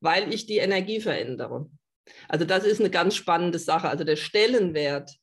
weil 0.00 0.32
ich 0.32 0.46
die 0.46 0.56
Energie 0.56 1.00
verändere. 1.00 1.68
Also 2.28 2.46
das 2.46 2.64
ist 2.64 2.80
eine 2.80 2.88
ganz 2.88 3.14
spannende 3.14 3.58
Sache. 3.58 3.90
Also 3.90 4.04
der 4.04 4.16
Stellenwert 4.16 5.16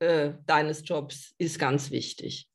äh, 0.00 0.32
deines 0.46 0.82
Jobs 0.84 1.34
ist 1.38 1.60
ganz 1.60 1.92
wichtig. 1.92 2.48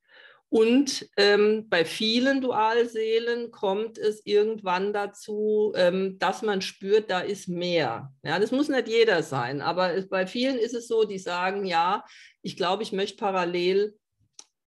Und 0.50 1.10
ähm, 1.18 1.68
bei 1.70 1.84
vielen 1.86 2.42
Dualseelen 2.42 3.52
kommt 3.52 3.98
es 3.98 4.26
irgendwann 4.26 4.92
dazu, 4.92 5.74
ähm, 5.76 6.18
dass 6.20 6.42
man 6.42 6.62
spürt, 6.62 7.10
da 7.10 7.20
ist 7.20 7.48
mehr. 7.48 8.14
Ja, 8.24 8.40
das 8.40 8.52
muss 8.52 8.70
nicht 8.70 8.88
jeder 8.88 9.24
sein, 9.24 9.62
aber 9.62 10.02
bei 10.10 10.26
vielen 10.26 10.58
ist 10.58 10.74
es 10.74 10.88
so, 10.88 11.04
die 11.04 11.20
sagen, 11.20 11.66
ja, 11.66 12.06
ich 12.42 12.56
glaube, 12.56 12.84
ich 12.84 12.94
möchte 12.94 13.18
parallel 13.18 13.98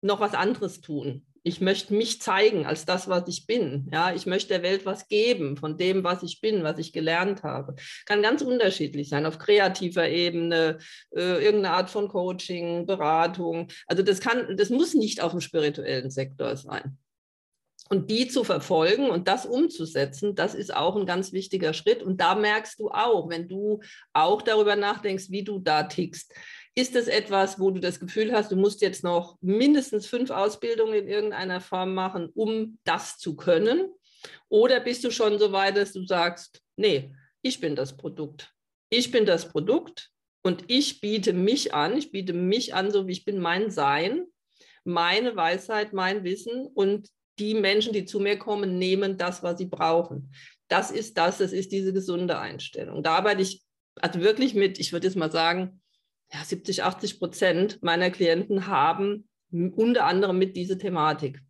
noch 0.03 0.21
was 0.21 0.35
anderes 0.35 0.81
tun. 0.81 1.25
Ich 1.45 1.61
möchte 1.61 1.95
mich 1.95 2.21
zeigen 2.21 2.67
als 2.67 2.85
das, 2.85 3.09
was 3.09 3.27
ich 3.27 3.47
bin. 3.47 3.89
Ja, 3.93 4.15
ich 4.15 4.27
möchte 4.27 4.49
der 4.49 4.63
Welt 4.63 4.87
was 4.87 5.09
geben 5.09 5.57
von 5.57 5.77
dem, 5.77 6.05
was 6.05 6.23
ich 6.23 6.41
bin, 6.41 6.63
was 6.63 6.79
ich 6.79 6.93
gelernt 6.93 7.43
habe. 7.43 7.75
Kann 8.07 8.23
ganz 8.23 8.43
unterschiedlich 8.43 9.09
sein, 9.09 9.27
auf 9.27 9.39
kreativer 9.39 10.09
Ebene, 10.09 10.79
äh, 11.11 11.45
irgendeine 11.45 11.75
Art 11.75 11.91
von 11.91 12.09
Coaching, 12.09 12.87
Beratung. 12.87 13.69
Also 13.89 14.05
das 14.05 14.21
kann, 14.21 14.57
das 14.57 14.71
muss 14.71 14.95
nicht 14.95 15.21
auf 15.21 15.33
dem 15.33 15.41
spirituellen 15.41 16.11
Sektor 16.11 16.57
sein. 16.57 16.99
Und 17.89 18.11
die 18.11 18.29
zu 18.29 18.45
verfolgen 18.45 19.11
und 19.11 19.29
das 19.29 19.45
umzusetzen, 19.45 20.35
das 20.35 20.55
ist 20.55 20.75
auch 20.75 20.97
ein 20.97 21.05
ganz 21.05 21.33
wichtiger 21.33 21.75
Schritt. 21.75 22.03
Und 22.03 22.21
da 22.21 22.35
merkst 22.35 22.79
du 22.79 22.89
auch, 22.91 23.29
wenn 23.29 23.49
du 23.49 23.81
auch 24.13 24.41
darüber 24.41 24.77
nachdenkst, 24.77 25.29
wie 25.29 25.43
du 25.43 25.59
da 25.59 25.83
tickst, 25.83 26.33
ist 26.75 26.97
es 26.97 27.07
etwas, 27.07 27.61
wo 27.61 27.71
du 27.71 27.81
das 27.81 28.01
Gefühl 28.01 28.33
hast, 28.33 28.51
du 28.51 28.57
musst 28.57 28.81
jetzt 28.81 29.05
noch 29.05 29.37
mindestens 29.41 30.07
fünf 30.07 30.31
Ausbildungen 30.31 30.95
in 30.95 31.09
irgendeiner 31.09 31.61
Form 31.61 31.95
machen, 31.95 32.31
um 32.35 32.79
das 32.85 33.19
zu 33.19 33.37
können? 33.37 33.93
Oder 34.49 34.81
bist 34.81 35.05
du 35.05 35.11
schon 35.11 35.39
so 35.39 35.53
weit, 35.53 35.77
dass 35.77 35.93
du 35.93 36.05
sagst, 36.07 36.63
nee, 36.77 37.15
ich 37.43 37.61
bin 37.61 37.77
das 37.77 37.97
Produkt. 37.97 38.51
ich 38.89 39.11
bin 39.11 39.27
das 39.27 39.49
Produkt 39.49 40.11
und 40.43 40.65
ich 40.69 41.01
biete 41.01 41.33
mich 41.33 41.73
an, 41.73 41.97
ich 41.97 42.13
biete 42.13 42.33
mich 42.35 42.75
an, 42.75 42.91
so 42.91 43.07
wie 43.07 43.13
ich 43.13 43.25
bin, 43.25 43.39
mein 43.39 43.71
Sein, 43.71 44.27
meine 44.85 45.35
Weisheit, 45.35 45.93
mein 45.93 46.25
Wissen 46.25 46.67
und 46.67 47.09
die 47.39 47.55
Menschen, 47.55 47.93
die 47.93 48.05
zu 48.05 48.21
mir 48.21 48.39
kommen, 48.39 48.79
nehmen 48.79 49.17
das, 49.17 49.43
was 49.43 49.59
sie 49.59 49.67
brauchen. 49.67 50.35
Das 50.69 50.91
ist 50.91 51.17
das, 51.17 51.39
das 51.39 51.53
ist 51.53 51.73
diese 51.73 51.93
gesunde 51.93 52.39
Einstellung. 52.39 53.03
Da 53.03 53.17
arbeite 53.17 53.43
ich 53.43 53.63
also 53.97 54.21
wirklich 54.21 54.55
mit, 54.55 54.79
ich 54.79 54.93
würde 54.93 55.07
jetzt 55.07 55.17
mal 55.17 55.31
sagen, 55.31 55.82
ja, 56.33 56.45
70, 56.45 56.83
80 56.83 57.19
Prozent 57.19 57.83
meiner 57.83 58.11
Klienten 58.11 58.67
haben 58.67 59.29
unter 59.51 60.07
anderem 60.07 60.39
mit 60.39 60.57
dieser 60.57 60.79
Thematik. 60.79 61.41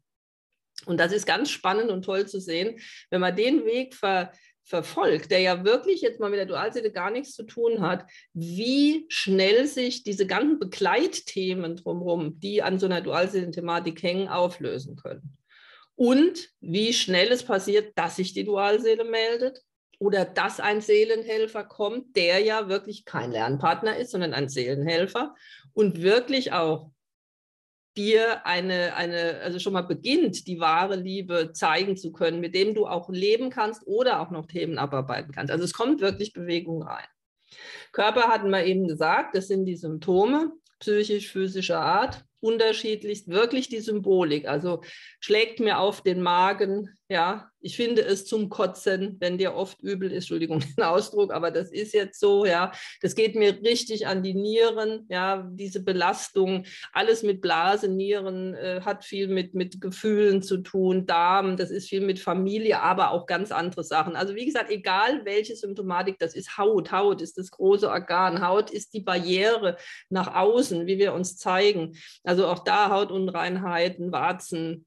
Und 0.87 0.99
das 0.99 1.13
ist 1.13 1.27
ganz 1.27 1.51
spannend 1.51 1.91
und 1.91 2.05
toll 2.05 2.27
zu 2.27 2.41
sehen, 2.41 2.81
wenn 3.11 3.21
man 3.21 3.37
den 3.37 3.65
Weg 3.65 3.95
ver, 3.95 4.33
verfolgt, 4.65 5.31
der 5.31 5.39
ja 5.39 5.65
wirklich 5.65 6.01
jetzt 6.01 6.19
mal 6.19 6.31
mit 6.31 6.39
der 6.39 6.47
Dualseele 6.47 6.91
gar 6.91 7.11
nichts 7.11 7.35
zu 7.35 7.45
tun 7.45 7.81
hat, 7.81 8.09
wie 8.33 9.07
schnell 9.09 9.67
sich 9.67 10.03
diese 10.03 10.27
ganzen 10.27 10.59
Begleitthemen 10.59 11.77
drumherum, 11.77 12.41
die 12.41 12.63
an 12.63 12.81
so 12.81 12.87
einer 12.87 13.01
Dualseelen-Thematik 13.01 14.03
hängen, 14.03 14.29
auflösen 14.29 14.97
können. 14.97 15.37
Und 15.95 16.49
wie 16.61 16.93
schnell 16.93 17.31
es 17.31 17.45
passiert, 17.45 17.97
dass 17.97 18.17
sich 18.17 18.33
die 18.33 18.45
Dualseele 18.45 19.05
meldet 19.05 19.63
oder 20.03 20.25
dass 20.25 20.59
ein 20.59 20.81
Seelenhelfer 20.81 21.63
kommt, 21.63 22.17
der 22.17 22.41
ja 22.41 22.69
wirklich 22.69 23.05
kein 23.05 23.31
Lernpartner 23.31 23.97
ist, 23.97 24.11
sondern 24.11 24.35
ein 24.35 24.49
Seelenhelfer 24.49 25.37
und 25.75 26.03
wirklich 26.03 26.53
auch 26.53 26.91
dir 27.97 28.45
eine, 28.45 28.97
eine, 28.97 29.39
also 29.43 29.61
schon 29.61 29.75
mal 29.75 29.83
beginnt, 29.83 30.49
die 30.49 30.59
wahre 30.59 30.97
Liebe 30.97 31.53
zeigen 31.53 31.97
zu 31.97 32.11
können, 32.11 32.41
mit 32.41 32.53
dem 32.53 32.75
du 32.75 32.89
auch 32.89 33.11
leben 33.11 33.49
kannst 33.49 33.87
oder 33.87 34.21
auch 34.21 34.33
noch 34.33 34.47
Themen 34.47 34.77
abarbeiten 34.77 35.31
kannst. 35.31 35.53
Also 35.53 35.63
es 35.63 35.73
kommt 35.73 36.01
wirklich 36.01 36.33
Bewegung 36.33 36.83
rein. 36.83 37.07
Körper 37.93 38.23
hatten 38.23 38.51
wir 38.51 38.65
eben 38.65 38.89
gesagt, 38.89 39.37
das 39.37 39.47
sind 39.47 39.67
die 39.67 39.77
Symptome 39.77 40.51
psychisch-physischer 40.81 41.81
Art 41.81 42.25
unterschiedlichst 42.41 43.29
wirklich 43.29 43.69
die 43.69 43.79
Symbolik. 43.79 44.49
Also 44.49 44.83
schlägt 45.21 45.61
mir 45.61 45.79
auf 45.79 46.03
den 46.03 46.23
Magen, 46.23 46.91
ja, 47.13 47.51
ich 47.61 47.77
finde 47.77 48.01
es 48.01 48.25
zum 48.25 48.49
Kotzen, 48.49 49.17
wenn 49.21 49.37
dir 49.37 49.55
oft 49.55 49.83
übel 49.83 50.11
ist, 50.11 50.25
Entschuldigung 50.25 50.61
den 50.79 50.83
Ausdruck, 50.83 51.31
aber 51.31 51.51
das 51.51 51.71
ist 51.71 51.93
jetzt 51.93 52.19
so, 52.19 52.47
ja, 52.47 52.73
das 53.03 53.15
geht 53.15 53.35
mir 53.35 53.61
richtig 53.63 54.07
an 54.07 54.23
die 54.23 54.33
Nieren, 54.33 55.05
ja, 55.11 55.47
diese 55.53 55.85
Belastung, 55.85 56.65
alles 56.91 57.23
mit 57.23 57.43
Blase, 57.43 57.89
Nieren 57.89 58.55
äh, 58.55 58.81
hat 58.81 59.05
viel 59.05 59.29
mit, 59.29 59.53
mit 59.53 59.79
Gefühlen 59.79 60.43
zu 60.43 60.57
tun, 60.57 61.05
Darm, 61.05 61.59
das 61.59 61.71
ist 61.71 61.91
viel 61.91 62.01
mit 62.01 62.19
Familie, 62.19 62.81
aber 62.81 63.11
auch 63.11 63.27
ganz 63.27 63.53
andere 63.53 63.85
Sachen. 63.85 64.17
Also 64.17 64.35
wie 64.35 64.47
gesagt, 64.47 64.71
egal 64.71 65.27
welche 65.27 65.55
Symptomatik 65.55 66.19
das 66.19 66.35
ist, 66.35 66.57
Haut, 66.57 66.93
Haut 66.93 67.21
ist 67.21 67.37
das 67.37 67.51
große 67.51 67.91
Organ, 67.91 68.41
Haut 68.41 68.71
ist 68.71 68.95
die 68.95 69.01
Barriere 69.01 69.77
nach 70.09 70.35
außen, 70.35 70.87
wie 70.87 70.97
wir 70.97 71.13
uns 71.13 71.37
zeigen. 71.37 71.95
Also 72.25 72.47
auch 72.47 72.61
da 72.61 72.89
Hautunreinheiten, 72.89 74.13
Warzen, 74.13 74.87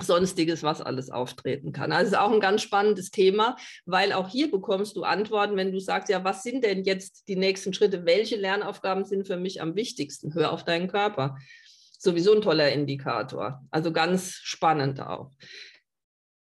sonstiges, 0.00 0.62
was 0.62 0.80
alles 0.80 1.10
auftreten 1.10 1.72
kann. 1.72 1.92
Also 1.92 2.06
es 2.06 2.12
ist 2.12 2.18
auch 2.18 2.32
ein 2.32 2.40
ganz 2.40 2.62
spannendes 2.62 3.10
Thema, 3.10 3.56
weil 3.86 4.12
auch 4.12 4.28
hier 4.28 4.50
bekommst 4.50 4.96
du 4.96 5.02
Antworten, 5.02 5.56
wenn 5.56 5.72
du 5.72 5.80
sagst, 5.80 6.08
ja, 6.08 6.24
was 6.24 6.42
sind 6.42 6.64
denn 6.64 6.84
jetzt 6.84 7.28
die 7.28 7.36
nächsten 7.36 7.72
Schritte? 7.72 8.06
Welche 8.06 8.36
Lernaufgaben 8.36 9.04
sind 9.04 9.26
für 9.26 9.36
mich 9.36 9.60
am 9.60 9.76
wichtigsten? 9.76 10.34
Hör 10.34 10.52
auf 10.52 10.64
deinen 10.64 10.88
Körper. 10.88 11.36
Sowieso 11.98 12.34
ein 12.34 12.42
toller 12.42 12.72
Indikator. 12.72 13.62
Also 13.70 13.92
ganz 13.92 14.34
spannend 14.42 15.00
auch. 15.00 15.32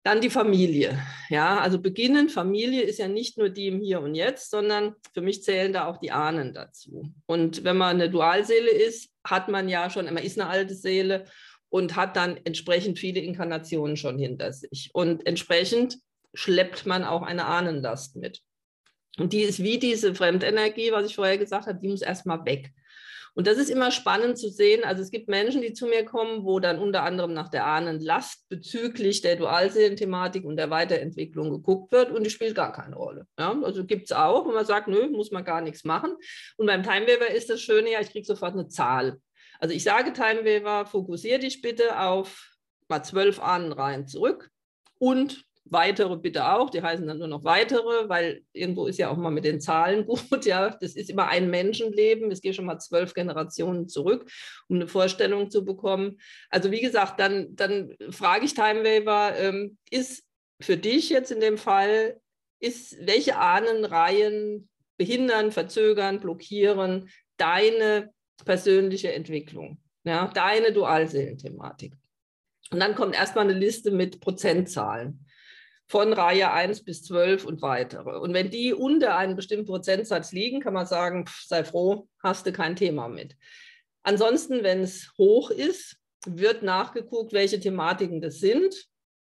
Dann 0.07 0.21
die 0.21 0.31
Familie. 0.31 1.03
Ja, 1.31 1.59
also 1.59 1.81
beginnen, 1.81 2.29
Familie 2.29 2.83
ist 2.83 3.01
ja 3.01 3.09
nicht 3.09 3.39
nur 3.39 3.49
die 3.49 3.67
im 3.67 3.81
Hier 3.81 4.01
und 4.01 4.15
Jetzt, 4.15 4.51
sondern 4.51 4.95
für 5.13 5.21
mich 5.21 5.43
zählen 5.43 5.73
da 5.73 5.87
auch 5.87 5.97
die 5.97 6.13
Ahnen 6.13 6.55
dazu. 6.55 7.13
Und 7.27 7.65
wenn 7.65 7.77
man 7.77 7.97
eine 7.97 8.09
Dualseele 8.09 8.71
ist, 8.71 9.11
hat 9.25 9.49
man 9.49 9.69
ja 9.69 9.91
schon, 9.91 10.05
man 10.05 10.19
ist 10.19 10.39
eine 10.39 10.49
alte 10.49 10.77
Seele 10.77 11.25
und 11.69 11.97
hat 11.97 12.17
dann 12.17 12.39
entsprechend 12.45 12.99
viele 12.99 13.21
Inkarnationen 13.21 13.97
schon 13.97 14.19
hinter 14.19 14.53
sich. 14.53 14.91
Und 14.93 15.27
entsprechend 15.27 15.99
schleppt 16.35 16.87
man 16.87 17.05
auch 17.05 17.23
eine 17.23 17.47
Ahnenlast 17.47 18.17
mit. 18.17 18.43
Und 19.19 19.33
die 19.33 19.43
ist 19.43 19.63
wie 19.63 19.79
diese 19.79 20.15
Fremdenergie, 20.15 20.93
was 20.93 21.07
ich 21.07 21.15
vorher 21.15 21.39
gesagt 21.39 21.67
habe, 21.67 21.79
die 21.81 21.89
muss 21.89 22.03
erstmal 22.03 22.45
weg. 22.45 22.73
Und 23.37 23.47
das 23.47 23.59
ist 23.59 23.69
immer 23.69 23.91
spannend 23.91 24.39
zu 24.39 24.49
sehen. 24.49 24.83
Also 24.83 25.03
es 25.03 25.11
gibt 25.11 25.29
Menschen, 25.29 25.61
die 25.61 25.75
zu 25.75 25.87
mir 25.87 26.07
kommen, 26.07 26.45
wo 26.45 26.59
dann 26.59 26.79
unter 26.79 27.03
anderem 27.03 27.35
nach 27.35 27.51
der 27.51 27.67
Ahnenlast 27.67 28.49
bezüglich 28.49 29.21
der 29.21 29.37
Dualseelenthematik 29.37 30.43
und 30.47 30.57
der 30.57 30.71
Weiterentwicklung 30.71 31.51
geguckt 31.51 31.93
wird 31.93 32.11
und 32.13 32.25
die 32.25 32.31
spielt 32.31 32.55
gar 32.55 32.73
keine 32.73 32.97
Rolle. 32.97 33.27
Ja, 33.39 33.55
also 33.63 33.85
gibt 33.85 34.07
es 34.07 34.13
auch, 34.13 34.47
wo 34.47 34.53
man 34.53 34.65
sagt, 34.65 34.89
nö, 34.89 35.11
muss 35.11 35.33
man 35.33 35.45
gar 35.45 35.61
nichts 35.61 35.85
machen. 35.85 36.15
Und 36.57 36.67
beim 36.67 36.83
Timeweaver 36.83 37.31
ist 37.31 37.51
das 37.51 37.61
Schöne 37.61 37.93
ja, 37.93 38.01
ich 38.01 38.11
kriege 38.11 38.27
sofort 38.27 38.55
eine 38.55 38.69
Zahl. 38.69 39.21
Also 39.61 39.75
ich 39.75 39.85
sage 39.85 40.13
Timeweaver, 40.13 40.87
fokussiere 40.87 41.41
dich 41.41 41.63
bitte 41.63 42.01
auf 42.01 42.57
mal 42.89 43.03
zwölf 43.03 43.41
Ahnenreihen 43.41 44.07
zurück 44.07 44.51
und 44.99 45.45
weitere 45.69 46.17
bitte 46.17 46.49
auch, 46.49 46.71
die 46.71 46.83
heißen 46.83 47.07
dann 47.07 47.19
nur 47.19 47.27
noch 47.29 47.45
weitere, 47.45 48.09
weil 48.09 48.43
irgendwo 48.53 48.87
ist 48.87 48.99
ja 48.99 49.11
auch 49.11 49.17
mal 49.17 49.31
mit 49.31 49.45
den 49.45 49.61
Zahlen 49.61 50.07
gut, 50.31 50.45
ja, 50.47 50.71
das 50.71 50.95
ist 50.95 51.11
immer 51.11 51.29
ein 51.29 51.51
Menschenleben, 51.51 52.31
es 52.31 52.41
geht 52.41 52.55
schon 52.55 52.67
mal 52.67 52.79
zwölf 52.79 53.15
Generationen 53.15 53.89
zurück, 53.89 54.31
um 54.69 54.77
eine 54.77 54.89
Vorstellung 54.89 55.51
zu 55.51 55.65
bekommen. 55.65 56.19
Also 56.51 56.71
wie 56.71 56.81
gesagt, 56.81 57.19
dann, 57.21 57.55
dann 57.57 57.97
frage 58.11 58.45
ich 58.45 58.55
Timewaver, 58.55 59.37
ähm, 59.37 59.77
ist 59.91 60.25
für 60.61 60.77
dich 60.77 61.11
jetzt 61.11 61.33
in 61.33 61.41
dem 61.41 61.59
Fall, 61.59 62.21
ist, 62.61 62.97
welche 63.07 63.37
Ahnenreihen 63.37 64.69
behindern, 64.97 65.53
verzögern, 65.53 66.21
blockieren 66.21 67.11
deine 67.37 68.15
persönliche 68.45 69.13
Entwicklung, 69.13 69.79
ja, 70.05 70.31
deine 70.35 70.73
Dualseelenthematik. 70.73 71.95
Und 72.71 72.81
dann 72.81 72.95
kommt 72.95 73.15
erstmal 73.15 73.45
eine 73.45 73.59
Liste 73.59 73.91
mit 73.91 74.21
Prozentzahlen 74.21 75.27
von 75.87 76.13
Reihe 76.13 76.51
1 76.51 76.85
bis 76.85 77.05
12 77.05 77.45
und 77.45 77.63
weitere. 77.63 78.19
Und 78.19 78.35
wenn 78.35 78.51
die 78.51 78.73
unter 78.73 79.17
einem 79.17 79.37
bestimmten 79.37 79.67
Prozentsatz 79.67 80.33
liegen, 80.33 80.61
kann 80.61 80.75
man 80.75 80.87
sagen, 80.87 81.27
pff, 81.27 81.45
sei 81.47 81.63
froh, 81.63 82.09
hast 82.23 82.47
du 82.47 82.53
kein 82.53 82.75
Thema 82.75 83.09
mit. 83.09 83.37
Ansonsten, 84.03 84.63
wenn 84.63 84.81
es 84.81 85.13
hoch 85.17 85.51
ist, 85.51 85.97
wird 86.27 86.63
nachgeguckt, 86.63 87.33
welche 87.33 87.61
Thematiken 87.61 88.21
das 88.21 88.41
sind. 88.41 88.75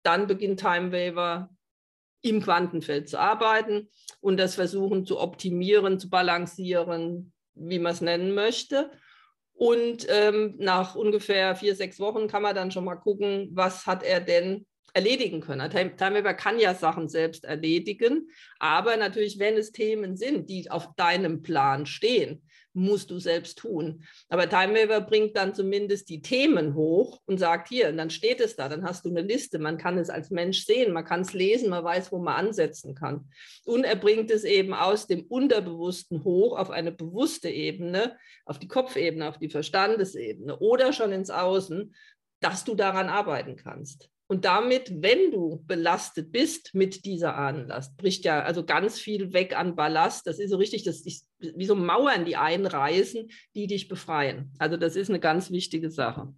Dann 0.03 0.27
beginnt 0.27 0.59
Timewaver 0.59 1.49
im 2.21 2.41
Quantenfeld 2.41 3.09
zu 3.09 3.19
arbeiten 3.19 3.89
und 4.21 4.37
das 4.37 4.55
versuchen 4.55 5.05
zu 5.05 5.19
optimieren, 5.19 5.99
zu 5.99 6.09
balancieren, 6.09 7.33
wie 7.55 7.79
man 7.79 7.93
es 7.93 8.01
nennen 8.01 8.33
möchte. 8.33 8.91
Und 9.53 10.07
ähm, 10.09 10.55
nach 10.57 10.95
ungefähr 10.95 11.55
vier, 11.55 11.75
sechs 11.75 11.99
Wochen 11.99 12.27
kann 12.27 12.41
man 12.41 12.55
dann 12.55 12.71
schon 12.71 12.85
mal 12.85 12.95
gucken, 12.95 13.49
was 13.53 13.85
hat 13.85 14.03
er 14.03 14.19
denn 14.19 14.65
erledigen 14.93 15.41
können. 15.41 15.69
Timeweaver 15.69 16.33
kann 16.33 16.59
ja 16.59 16.75
Sachen 16.75 17.09
selbst 17.09 17.45
erledigen, 17.45 18.29
aber 18.59 18.95
natürlich, 18.97 19.39
wenn 19.39 19.57
es 19.57 19.71
Themen 19.71 20.15
sind, 20.15 20.49
die 20.49 20.69
auf 20.69 20.95
deinem 20.95 21.41
Plan 21.41 21.85
stehen, 21.85 22.43
musst 22.73 23.11
du 23.11 23.19
selbst 23.19 23.59
tun. 23.59 24.03
Aber 24.29 24.49
Timeweaver 24.49 25.01
bringt 25.01 25.37
dann 25.37 25.53
zumindest 25.53 26.09
die 26.09 26.21
Themen 26.21 26.75
hoch 26.75 27.21
und 27.25 27.37
sagt 27.37 27.69
hier, 27.69 27.89
und 27.89 27.97
dann 27.97 28.09
steht 28.09 28.41
es 28.41 28.55
da, 28.55 28.69
dann 28.69 28.83
hast 28.83 29.05
du 29.05 29.09
eine 29.09 29.21
Liste, 29.21 29.59
man 29.59 29.77
kann 29.77 29.97
es 29.97 30.09
als 30.09 30.29
Mensch 30.31 30.65
sehen, 30.65 30.93
man 30.93 31.05
kann 31.05 31.21
es 31.21 31.33
lesen, 31.33 31.69
man 31.69 31.83
weiß, 31.83 32.11
wo 32.11 32.19
man 32.19 32.35
ansetzen 32.35 32.95
kann. 32.95 33.29
Und 33.65 33.83
er 33.83 33.95
bringt 33.95 34.31
es 34.31 34.43
eben 34.43 34.73
aus 34.73 35.07
dem 35.07 35.25
Unterbewussten 35.25 36.23
hoch 36.23 36.57
auf 36.57 36.69
eine 36.69 36.91
bewusste 36.91 37.49
Ebene, 37.49 38.17
auf 38.45 38.59
die 38.59 38.67
Kopfebene, 38.67 39.29
auf 39.29 39.37
die 39.37 39.49
Verstandesebene 39.49 40.57
oder 40.59 40.93
schon 40.93 41.11
ins 41.11 41.29
Außen, 41.29 41.93
dass 42.39 42.63
du 42.63 42.75
daran 42.75 43.09
arbeiten 43.09 43.55
kannst. 43.55 44.09
Und 44.33 44.45
damit, 44.45 44.91
wenn 45.03 45.29
du 45.29 45.63
belastet 45.67 46.31
bist 46.31 46.73
mit 46.73 47.05
dieser 47.05 47.35
Ahnenlast, 47.35 47.95
bricht 47.97 48.25
ja 48.25 48.41
also 48.41 48.65
ganz 48.65 48.97
viel 48.97 49.31
weg 49.31 49.55
an 49.55 49.75
Ballast. 49.75 50.25
Das 50.25 50.39
ist 50.39 50.49
so 50.49 50.57
richtig, 50.57 50.83
das 50.83 51.01
ist 51.01 51.29
wie 51.37 51.67
so 51.67 51.75
Mauern, 51.75 52.25
die 52.25 52.35
einreißen, 52.35 53.29
die 53.53 53.67
dich 53.67 53.87
befreien. 53.87 54.51
Also 54.57 54.75
das 54.75 54.95
ist 54.95 55.09
eine 55.09 55.19
ganz 55.19 55.51
wichtige 55.51 55.91
Sache. 55.91 56.33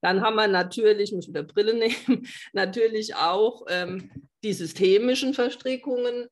Dann 0.00 0.22
haben 0.22 0.36
wir 0.36 0.48
natürlich, 0.48 1.10
ich 1.10 1.14
muss 1.14 1.28
wieder 1.28 1.42
Brille 1.42 1.74
nehmen, 2.08 2.26
natürlich 2.54 3.16
auch 3.16 3.66
ähm, 3.68 4.10
die 4.42 4.54
systemischen 4.54 5.34
Verstrickungen, 5.34 6.26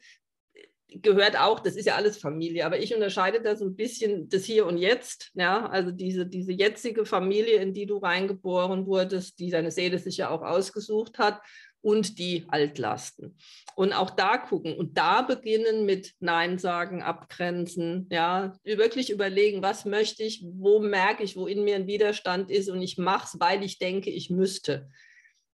gehört 1.02 1.38
auch, 1.38 1.60
das 1.60 1.76
ist 1.76 1.86
ja 1.86 1.94
alles 1.94 2.18
Familie, 2.18 2.66
aber 2.66 2.78
ich 2.78 2.94
unterscheide 2.94 3.40
da 3.40 3.56
so 3.56 3.66
ein 3.66 3.76
bisschen 3.76 4.28
das 4.28 4.44
Hier 4.44 4.66
und 4.66 4.78
Jetzt, 4.78 5.30
ja, 5.34 5.66
also 5.68 5.90
diese, 5.90 6.26
diese 6.26 6.52
jetzige 6.52 7.04
Familie, 7.04 7.56
in 7.56 7.74
die 7.74 7.86
du 7.86 7.98
reingeboren 7.98 8.86
wurdest, 8.86 9.38
die 9.38 9.50
deine 9.50 9.70
Seele 9.70 9.98
sich 9.98 10.16
ja 10.16 10.30
auch 10.30 10.42
ausgesucht 10.42 11.18
hat 11.18 11.40
und 11.82 12.18
die 12.18 12.44
Altlasten. 12.48 13.36
Und 13.74 13.92
auch 13.92 14.10
da 14.10 14.36
gucken 14.36 14.74
und 14.76 14.98
da 14.98 15.22
beginnen 15.22 15.86
mit 15.86 16.12
Nein 16.20 16.58
sagen, 16.58 17.02
abgrenzen, 17.02 18.06
ja, 18.10 18.52
wirklich 18.64 19.10
überlegen, 19.10 19.62
was 19.62 19.84
möchte 19.84 20.22
ich, 20.22 20.44
wo 20.44 20.80
merke 20.80 21.22
ich, 21.22 21.36
wo 21.36 21.46
in 21.46 21.64
mir 21.64 21.76
ein 21.76 21.86
Widerstand 21.86 22.50
ist 22.50 22.68
und 22.68 22.82
ich 22.82 22.98
mache 22.98 23.26
es, 23.32 23.40
weil 23.40 23.62
ich 23.62 23.78
denke, 23.78 24.10
ich 24.10 24.30
müsste. 24.30 24.90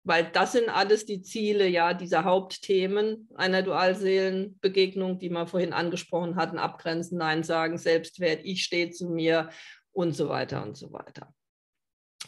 Weil 0.03 0.29
das 0.33 0.51
sind 0.51 0.69
alles 0.69 1.05
die 1.05 1.21
Ziele 1.21 1.67
ja 1.67 1.93
dieser 1.93 2.25
Hauptthemen 2.25 3.29
einer 3.35 3.61
Dualseelenbegegnung, 3.61 5.17
die 5.17 5.29
wir 5.29 5.47
vorhin 5.47 5.73
angesprochen 5.73 6.35
hatten, 6.35 6.57
abgrenzen, 6.57 7.17
Nein 7.17 7.43
sagen, 7.43 7.77
Selbstwert, 7.77 8.41
ich 8.43 8.63
stehe 8.63 8.91
zu 8.91 9.09
mir 9.09 9.49
und 9.93 10.13
so 10.13 10.27
weiter 10.27 10.63
und 10.63 10.75
so 10.75 10.91
weiter. 10.91 11.33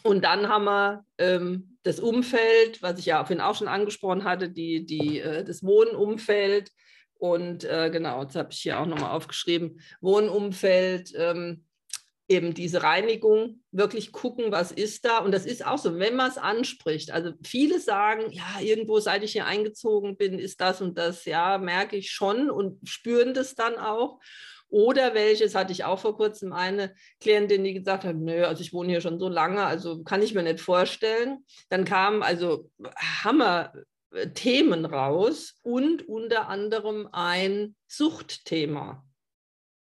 Und 0.02 0.24
dann 0.24 0.48
haben 0.48 0.64
wir 0.64 1.04
ähm, 1.18 1.78
das 1.82 2.00
Umfeld, 2.00 2.80
was 2.80 2.98
ich 2.98 3.06
ja 3.06 3.24
vorhin 3.24 3.40
auch 3.40 3.56
schon 3.56 3.68
angesprochen 3.68 4.24
hatte, 4.24 4.48
die, 4.48 4.86
die, 4.86 5.20
äh, 5.20 5.44
das 5.44 5.62
Wohnumfeld. 5.62 6.70
Und 7.18 7.64
äh, 7.64 7.90
genau, 7.90 8.22
jetzt 8.22 8.36
habe 8.36 8.50
ich 8.52 8.58
hier 8.58 8.78
auch 8.78 8.86
nochmal 8.86 9.10
aufgeschrieben, 9.10 9.80
Wohnumfeld, 10.00 11.12
ähm, 11.16 11.65
eben 12.28 12.54
diese 12.54 12.82
Reinigung, 12.82 13.62
wirklich 13.70 14.10
gucken, 14.10 14.50
was 14.50 14.72
ist 14.72 15.04
da. 15.04 15.18
Und 15.18 15.32
das 15.32 15.46
ist 15.46 15.64
auch 15.64 15.78
so, 15.78 15.98
wenn 15.98 16.16
man 16.16 16.30
es 16.30 16.38
anspricht. 16.38 17.10
Also 17.12 17.32
viele 17.44 17.78
sagen, 17.78 18.30
ja, 18.32 18.60
irgendwo, 18.60 18.98
seit 18.98 19.22
ich 19.22 19.32
hier 19.32 19.46
eingezogen 19.46 20.16
bin, 20.16 20.38
ist 20.38 20.60
das 20.60 20.80
und 20.80 20.98
das, 20.98 21.24
ja, 21.24 21.58
merke 21.58 21.96
ich 21.96 22.10
schon 22.10 22.50
und 22.50 22.88
spüren 22.88 23.32
das 23.32 23.54
dann 23.54 23.76
auch. 23.76 24.18
Oder 24.68 25.14
welches 25.14 25.54
hatte 25.54 25.72
ich 25.72 25.84
auch 25.84 26.00
vor 26.00 26.16
kurzem 26.16 26.52
eine 26.52 26.92
Klientin, 27.20 27.62
die 27.62 27.74
gesagt 27.74 28.04
hat, 28.04 28.16
nö, 28.16 28.44
also 28.44 28.62
ich 28.62 28.72
wohne 28.72 28.90
hier 28.90 29.00
schon 29.00 29.20
so 29.20 29.28
lange, 29.28 29.64
also 29.64 30.02
kann 30.02 30.22
ich 30.22 30.34
mir 30.34 30.42
nicht 30.42 30.60
vorstellen. 30.60 31.44
Dann 31.68 31.84
kamen 31.84 32.24
also 32.24 32.68
Hammer 33.22 33.72
Themen 34.34 34.84
raus 34.84 35.60
und 35.62 36.08
unter 36.08 36.48
anderem 36.48 37.08
ein 37.12 37.76
Suchtthema 37.86 39.05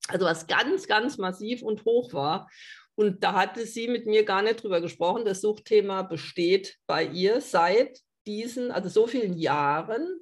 also 0.09 0.25
was 0.25 0.47
ganz, 0.47 0.87
ganz 0.87 1.17
massiv 1.17 1.61
und 1.61 1.85
hoch 1.85 2.13
war. 2.13 2.49
Und 2.95 3.23
da 3.23 3.33
hatte 3.33 3.65
sie 3.65 3.87
mit 3.87 4.07
mir 4.07 4.25
gar 4.25 4.41
nicht 4.41 4.61
drüber 4.61 4.81
gesprochen. 4.81 5.23
Das 5.23 5.41
Suchtthema 5.41 6.01
besteht 6.01 6.77
bei 6.85 7.05
ihr 7.05 7.39
seit 7.39 8.01
diesen, 8.27 8.71
also 8.71 8.89
so 8.89 9.07
vielen 9.07 9.37
Jahren, 9.37 10.19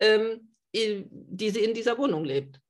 ähm, 0.00 0.54
in, 0.70 1.08
die 1.10 1.50
sie 1.50 1.64
in 1.64 1.72
dieser 1.72 1.96
Wohnung 1.96 2.24
lebt. 2.24 2.60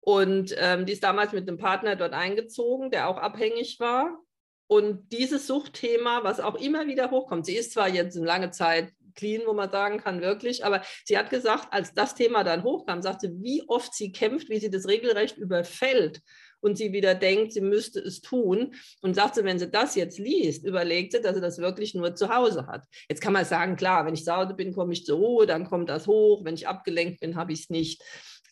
Und 0.00 0.54
ähm, 0.58 0.86
die 0.86 0.94
ist 0.94 1.04
damals 1.04 1.32
mit 1.32 1.46
einem 1.46 1.58
Partner 1.58 1.94
dort 1.94 2.12
eingezogen, 2.12 2.90
der 2.90 3.08
auch 3.08 3.18
abhängig 3.18 3.78
war. 3.78 4.18
Und 4.66 5.12
dieses 5.12 5.46
Suchtthema, 5.46 6.24
was 6.24 6.40
auch 6.40 6.54
immer 6.54 6.86
wieder 6.86 7.10
hochkommt, 7.10 7.46
sie 7.46 7.56
ist 7.56 7.72
zwar 7.72 7.88
jetzt 7.88 8.16
eine 8.16 8.26
lange 8.26 8.50
Zeit 8.50 8.92
clean, 9.20 9.42
wo 9.46 9.52
man 9.52 9.70
sagen 9.70 9.98
kann, 9.98 10.20
wirklich. 10.20 10.64
Aber 10.64 10.82
sie 11.04 11.16
hat 11.16 11.30
gesagt, 11.30 11.68
als 11.70 11.94
das 11.94 12.14
Thema 12.14 12.42
dann 12.42 12.64
hochkam, 12.64 13.02
sagte, 13.02 13.30
wie 13.36 13.62
oft 13.68 13.94
sie 13.94 14.10
kämpft, 14.10 14.48
wie 14.48 14.58
sie 14.58 14.70
das 14.70 14.88
regelrecht 14.88 15.36
überfällt 15.36 16.22
und 16.60 16.76
sie 16.76 16.92
wieder 16.92 17.14
denkt, 17.14 17.52
sie 17.52 17.60
müsste 17.60 18.00
es 18.00 18.20
tun. 18.20 18.74
Und 19.02 19.14
sagte, 19.14 19.44
wenn 19.44 19.58
sie 19.58 19.70
das 19.70 19.94
jetzt 19.94 20.18
liest, 20.18 20.64
überlegt 20.64 21.12
sie, 21.12 21.20
dass 21.20 21.34
sie 21.34 21.40
das 21.40 21.58
wirklich 21.58 21.94
nur 21.94 22.14
zu 22.14 22.34
Hause 22.34 22.66
hat. 22.66 22.84
Jetzt 23.08 23.20
kann 23.20 23.32
man 23.32 23.44
sagen, 23.44 23.76
klar, 23.76 24.06
wenn 24.06 24.14
ich 24.14 24.24
zu 24.24 24.54
bin, 24.56 24.72
komme 24.72 24.92
ich 24.92 25.04
zur 25.04 25.18
Ruhe, 25.18 25.46
dann 25.46 25.64
kommt 25.64 25.88
das 25.88 26.06
hoch. 26.06 26.44
Wenn 26.44 26.54
ich 26.54 26.68
abgelenkt 26.68 27.20
bin, 27.20 27.36
habe 27.36 27.52
ich 27.52 27.60
es 27.60 27.70
nicht. 27.70 28.02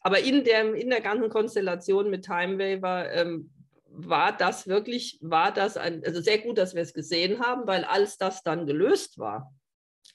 Aber 0.00 0.20
in 0.20 0.44
der, 0.44 0.74
in 0.74 0.90
der 0.90 1.00
ganzen 1.00 1.28
Konstellation 1.28 2.10
mit 2.10 2.24
Timewaver 2.24 3.10
ähm, 3.12 3.50
war 3.90 4.36
das 4.36 4.66
wirklich, 4.68 5.18
war 5.20 5.52
das 5.52 5.76
ein, 5.76 6.04
also 6.04 6.20
sehr 6.20 6.38
gut, 6.38 6.58
dass 6.58 6.74
wir 6.74 6.82
es 6.82 6.94
gesehen 6.94 7.40
haben, 7.40 7.66
weil 7.66 7.84
alles 7.84 8.16
das 8.16 8.42
dann 8.42 8.66
gelöst 8.66 9.18
war. 9.18 9.52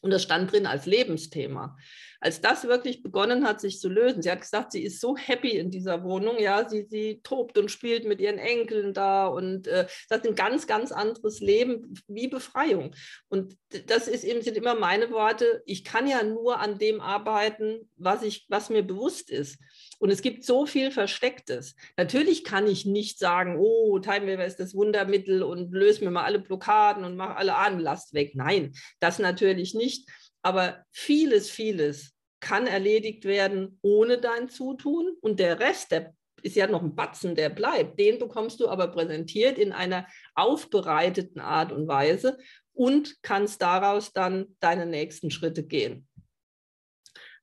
Und 0.02 0.12
das 0.12 0.24
stand 0.24 0.52
drin 0.52 0.66
als 0.66 0.86
Lebensthema. 0.86 1.78
Als 2.20 2.40
das 2.40 2.64
wirklich 2.66 3.04
begonnen 3.04 3.46
hat, 3.46 3.60
sich 3.60 3.82
zu 3.82 3.90
lösen, 3.90 4.22
sie 4.22 4.32
hat 4.32 4.40
gesagt, 4.40 4.72
sie 4.72 4.84
ist 4.84 5.02
so 5.02 5.18
happy 5.18 5.58
in 5.58 5.72
dieser 5.72 6.04
Wohnung, 6.04 6.40
ja, 6.40 6.70
sie, 6.70 6.88
sie 6.90 7.20
tobt 7.22 7.58
und 7.58 7.70
spielt 7.70 8.06
mit 8.06 8.22
ihren 8.22 8.38
Enkeln 8.38 8.94
da 8.94 9.28
und 9.28 9.68
äh, 9.68 9.88
das 10.08 10.20
ist 10.20 10.28
ein 10.28 10.36
ganz, 10.36 10.66
ganz 10.66 10.94
anderes 10.94 11.42
Leben 11.42 11.94
wie 12.08 12.30
Befreiung. 12.30 12.96
Und 13.28 13.58
das 13.88 14.08
ist 14.08 14.24
eben, 14.24 14.42
sind 14.42 14.56
immer 14.56 14.76
meine 14.76 15.12
Worte, 15.12 15.64
ich 15.66 15.84
kann 15.84 16.08
ja 16.08 16.24
nur 16.24 16.62
an 16.62 16.78
dem 16.78 17.02
arbeiten, 17.02 17.90
was, 17.98 18.24
ich, 18.24 18.46
was 18.48 18.70
mir 18.70 18.84
bewusst 18.84 19.30
ist. 19.30 19.60
Und 20.04 20.10
es 20.10 20.22
gibt 20.22 20.44
so 20.44 20.66
viel 20.66 20.92
Verstecktes. 20.92 21.78
Natürlich 21.96 22.44
kann 22.44 22.68
ich 22.68 22.86
nicht 22.86 23.20
sagen, 23.20 23.56
oh, 23.58 24.00
Timewaver 24.00 24.44
ist 24.44 24.60
das 24.60 24.76
Wundermittel 24.76 25.42
und 25.44 25.72
löse 25.72 26.04
mir 26.04 26.12
mal 26.12 26.26
alle 26.26 26.40
Blockaden 26.40 27.06
und 27.06 27.16
mache 27.16 27.38
alle 27.38 27.56
Ahnenlast 27.56 28.14
weg. 28.14 28.36
Nein, 28.36 28.74
das 29.00 29.18
natürlich 29.18 29.74
nicht. 29.74 30.10
Aber 30.42 30.84
vieles, 30.92 31.50
vieles 31.50 32.18
kann 32.42 32.68
erledigt 32.68 33.24
werden 33.24 33.80
ohne 33.82 34.18
dein 34.18 34.50
Zutun. 34.50 35.16
Und 35.22 35.40
der 35.40 35.62
Rest, 35.62 35.92
der 35.94 36.14
ist 36.42 36.58
ja 36.58 36.68
noch 36.68 36.84
ein 36.84 36.96
Batzen, 36.96 37.34
der 37.34 37.48
bleibt. 37.48 37.98
Den 37.98 38.20
bekommst 38.20 38.60
du 38.60 38.68
aber 38.68 38.90
präsentiert 38.90 39.58
in 39.58 39.72
einer 39.72 40.06
aufbereiteten 40.36 41.40
Art 41.40 41.72
und 41.72 41.88
Weise 41.88 42.38
und 42.74 43.24
kannst 43.24 43.62
daraus 43.62 44.12
dann 44.12 44.48
deine 44.60 44.86
nächsten 44.86 45.32
Schritte 45.32 45.64
gehen. 45.64 46.10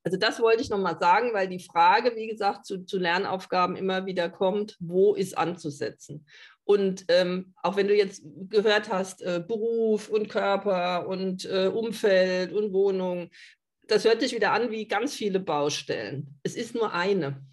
Also 0.03 0.17
das 0.17 0.39
wollte 0.39 0.61
ich 0.61 0.69
nochmal 0.69 0.97
sagen, 0.99 1.33
weil 1.33 1.47
die 1.47 1.59
Frage, 1.59 2.15
wie 2.15 2.27
gesagt, 2.27 2.65
zu, 2.65 2.85
zu, 2.85 2.97
Lernaufgaben 2.97 3.75
immer 3.75 4.05
wieder 4.05 4.29
kommt, 4.29 4.77
wo 4.79 5.13
ist 5.13 5.37
anzusetzen? 5.37 6.25
Und 6.63 7.05
ähm, 7.07 7.53
auch 7.61 7.75
wenn 7.75 7.87
du 7.87 7.95
jetzt 7.95 8.23
gehört 8.49 8.91
hast, 8.91 9.21
äh, 9.21 9.43
Beruf 9.45 10.09
und 10.09 10.29
Körper 10.29 11.07
und 11.07 11.45
äh, 11.45 11.67
Umfeld 11.67 12.53
und 12.53 12.73
Wohnung, 12.73 13.29
das 13.87 14.05
hört 14.05 14.21
sich 14.21 14.33
wieder 14.33 14.53
an 14.53 14.71
wie 14.71 14.87
ganz 14.87 15.13
viele 15.13 15.39
Baustellen. 15.39 16.39
Es 16.43 16.55
ist 16.55 16.73
nur 16.73 16.93
eine. 16.93 17.43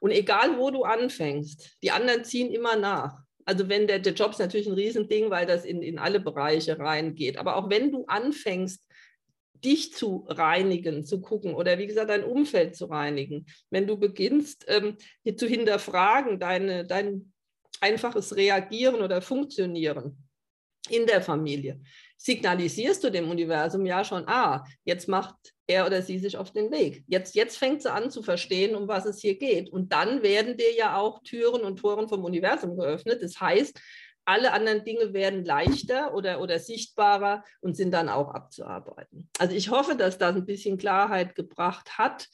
Und 0.00 0.10
egal, 0.10 0.58
wo 0.58 0.70
du 0.70 0.84
anfängst, 0.84 1.78
die 1.82 1.90
anderen 1.90 2.24
ziehen 2.24 2.52
immer 2.52 2.76
nach. 2.76 3.22
Also 3.44 3.68
wenn 3.68 3.86
der, 3.86 4.00
der 4.00 4.12
Job 4.12 4.32
ist 4.32 4.40
natürlich 4.40 4.66
ein 4.66 4.74
Riesending, 4.74 5.30
weil 5.30 5.46
das 5.46 5.64
in, 5.64 5.80
in 5.80 5.98
alle 5.98 6.18
Bereiche 6.18 6.78
reingeht. 6.78 7.38
Aber 7.38 7.56
auch 7.56 7.70
wenn 7.70 7.92
du 7.92 8.04
anfängst, 8.06 8.84
dich 9.64 9.92
zu 9.92 10.26
reinigen, 10.28 11.04
zu 11.04 11.20
gucken 11.20 11.54
oder 11.54 11.78
wie 11.78 11.86
gesagt 11.86 12.10
dein 12.10 12.24
Umfeld 12.24 12.76
zu 12.76 12.86
reinigen. 12.86 13.46
Wenn 13.70 13.86
du 13.86 13.98
beginnst, 13.98 14.64
ähm, 14.68 14.96
zu 15.36 15.46
hinterfragen, 15.46 16.38
deine, 16.38 16.86
dein 16.86 17.32
einfaches 17.80 18.36
Reagieren 18.36 19.02
oder 19.02 19.22
Funktionieren 19.22 20.16
in 20.88 21.06
der 21.06 21.20
Familie, 21.20 21.80
signalisierst 22.16 23.02
du 23.04 23.10
dem 23.10 23.30
Universum 23.30 23.84
ja 23.84 24.04
schon, 24.04 24.26
ah, 24.28 24.64
jetzt 24.84 25.08
macht 25.08 25.34
er 25.66 25.86
oder 25.86 26.00
sie 26.00 26.18
sich 26.18 26.36
auf 26.36 26.52
den 26.52 26.70
Weg. 26.70 27.04
Jetzt, 27.08 27.34
jetzt 27.34 27.58
fängt 27.58 27.82
sie 27.82 27.92
an 27.92 28.10
zu 28.10 28.22
verstehen, 28.22 28.76
um 28.76 28.88
was 28.88 29.04
es 29.04 29.20
hier 29.20 29.36
geht. 29.36 29.68
Und 29.68 29.92
dann 29.92 30.22
werden 30.22 30.56
dir 30.56 30.72
ja 30.74 30.96
auch 30.96 31.22
Türen 31.22 31.62
und 31.62 31.78
Toren 31.78 32.08
vom 32.08 32.24
Universum 32.24 32.76
geöffnet. 32.76 33.22
Das 33.22 33.40
heißt, 33.40 33.80
alle 34.26 34.52
anderen 34.52 34.84
Dinge 34.84 35.12
werden 35.12 35.44
leichter 35.44 36.14
oder, 36.14 36.40
oder 36.40 36.58
sichtbarer 36.58 37.44
und 37.60 37.76
sind 37.76 37.92
dann 37.92 38.08
auch 38.08 38.34
abzuarbeiten. 38.34 39.30
Also 39.38 39.54
ich 39.54 39.70
hoffe, 39.70 39.94
dass 39.94 40.18
das 40.18 40.36
ein 40.36 40.46
bisschen 40.46 40.78
Klarheit 40.78 41.34
gebracht 41.34 41.96
hat 41.96 42.28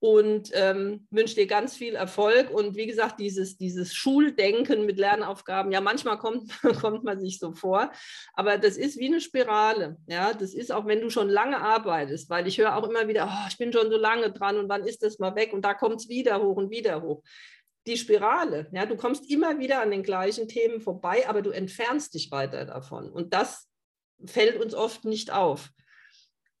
und 0.00 0.50
ähm, 0.54 1.06
wünsche 1.10 1.34
dir 1.34 1.46
ganz 1.46 1.74
viel 1.74 1.94
Erfolg. 1.94 2.50
Und 2.50 2.76
wie 2.76 2.86
gesagt, 2.86 3.18
dieses, 3.18 3.56
dieses 3.56 3.94
Schuldenken 3.94 4.86
mit 4.86 4.98
Lernaufgaben, 4.98 5.72
ja, 5.72 5.80
manchmal 5.80 6.18
kommt, 6.18 6.52
kommt 6.80 7.02
man 7.02 7.20
sich 7.20 7.38
so 7.38 7.52
vor, 7.52 7.90
aber 8.34 8.58
das 8.58 8.76
ist 8.76 8.98
wie 8.98 9.08
eine 9.08 9.20
Spirale. 9.20 9.96
Ja, 10.06 10.34
das 10.34 10.54
ist 10.54 10.70
auch, 10.70 10.86
wenn 10.86 11.00
du 11.00 11.10
schon 11.10 11.28
lange 11.28 11.60
arbeitest, 11.60 12.30
weil 12.30 12.46
ich 12.46 12.58
höre 12.58 12.76
auch 12.76 12.88
immer 12.88 13.08
wieder, 13.08 13.28
oh, 13.28 13.46
ich 13.48 13.58
bin 13.58 13.72
schon 13.72 13.90
so 13.90 13.96
lange 13.96 14.30
dran 14.30 14.56
und 14.58 14.68
wann 14.68 14.84
ist 14.84 15.02
das 15.02 15.18
mal 15.18 15.34
weg 15.34 15.52
und 15.52 15.62
da 15.62 15.74
kommt 15.74 15.96
es 15.96 16.08
wieder 16.08 16.40
hoch 16.42 16.56
und 16.56 16.70
wieder 16.70 17.02
hoch 17.02 17.22
die 17.88 17.96
Spirale. 17.96 18.68
Ja, 18.72 18.86
du 18.86 18.96
kommst 18.96 19.30
immer 19.30 19.58
wieder 19.58 19.80
an 19.80 19.90
den 19.90 20.02
gleichen 20.02 20.46
Themen 20.46 20.80
vorbei, 20.80 21.28
aber 21.28 21.42
du 21.42 21.50
entfernst 21.50 22.14
dich 22.14 22.30
weiter 22.30 22.64
davon. 22.64 23.10
Und 23.10 23.34
das 23.34 23.66
fällt 24.24 24.60
uns 24.60 24.74
oft 24.74 25.04
nicht 25.04 25.32
auf. 25.32 25.70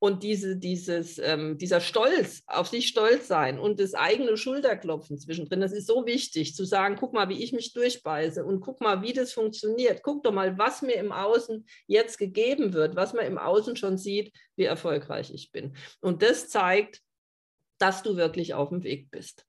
Und 0.00 0.22
diese, 0.22 0.56
dieses, 0.56 1.18
ähm, 1.18 1.58
dieser 1.58 1.80
Stolz, 1.80 2.42
auf 2.46 2.68
sich 2.68 2.86
stolz 2.86 3.26
sein 3.26 3.58
und 3.58 3.80
das 3.80 3.94
eigene 3.94 4.36
Schulterklopfen 4.36 5.18
zwischendrin, 5.18 5.60
das 5.60 5.72
ist 5.72 5.88
so 5.88 6.06
wichtig, 6.06 6.54
zu 6.54 6.64
sagen, 6.64 6.94
guck 6.96 7.12
mal, 7.12 7.28
wie 7.28 7.42
ich 7.42 7.52
mich 7.52 7.72
durchbeiße 7.72 8.44
und 8.44 8.60
guck 8.60 8.80
mal, 8.80 9.02
wie 9.02 9.12
das 9.12 9.32
funktioniert. 9.32 10.04
Guck 10.04 10.22
doch 10.22 10.32
mal, 10.32 10.56
was 10.56 10.82
mir 10.82 10.94
im 10.94 11.10
Außen 11.10 11.66
jetzt 11.88 12.16
gegeben 12.16 12.74
wird, 12.74 12.94
was 12.94 13.12
man 13.12 13.26
im 13.26 13.38
Außen 13.38 13.74
schon 13.74 13.98
sieht, 13.98 14.32
wie 14.54 14.64
erfolgreich 14.64 15.34
ich 15.34 15.50
bin. 15.50 15.76
Und 16.00 16.22
das 16.22 16.48
zeigt, 16.48 17.02
dass 17.78 18.04
du 18.04 18.16
wirklich 18.16 18.54
auf 18.54 18.68
dem 18.68 18.84
Weg 18.84 19.10
bist. 19.10 19.44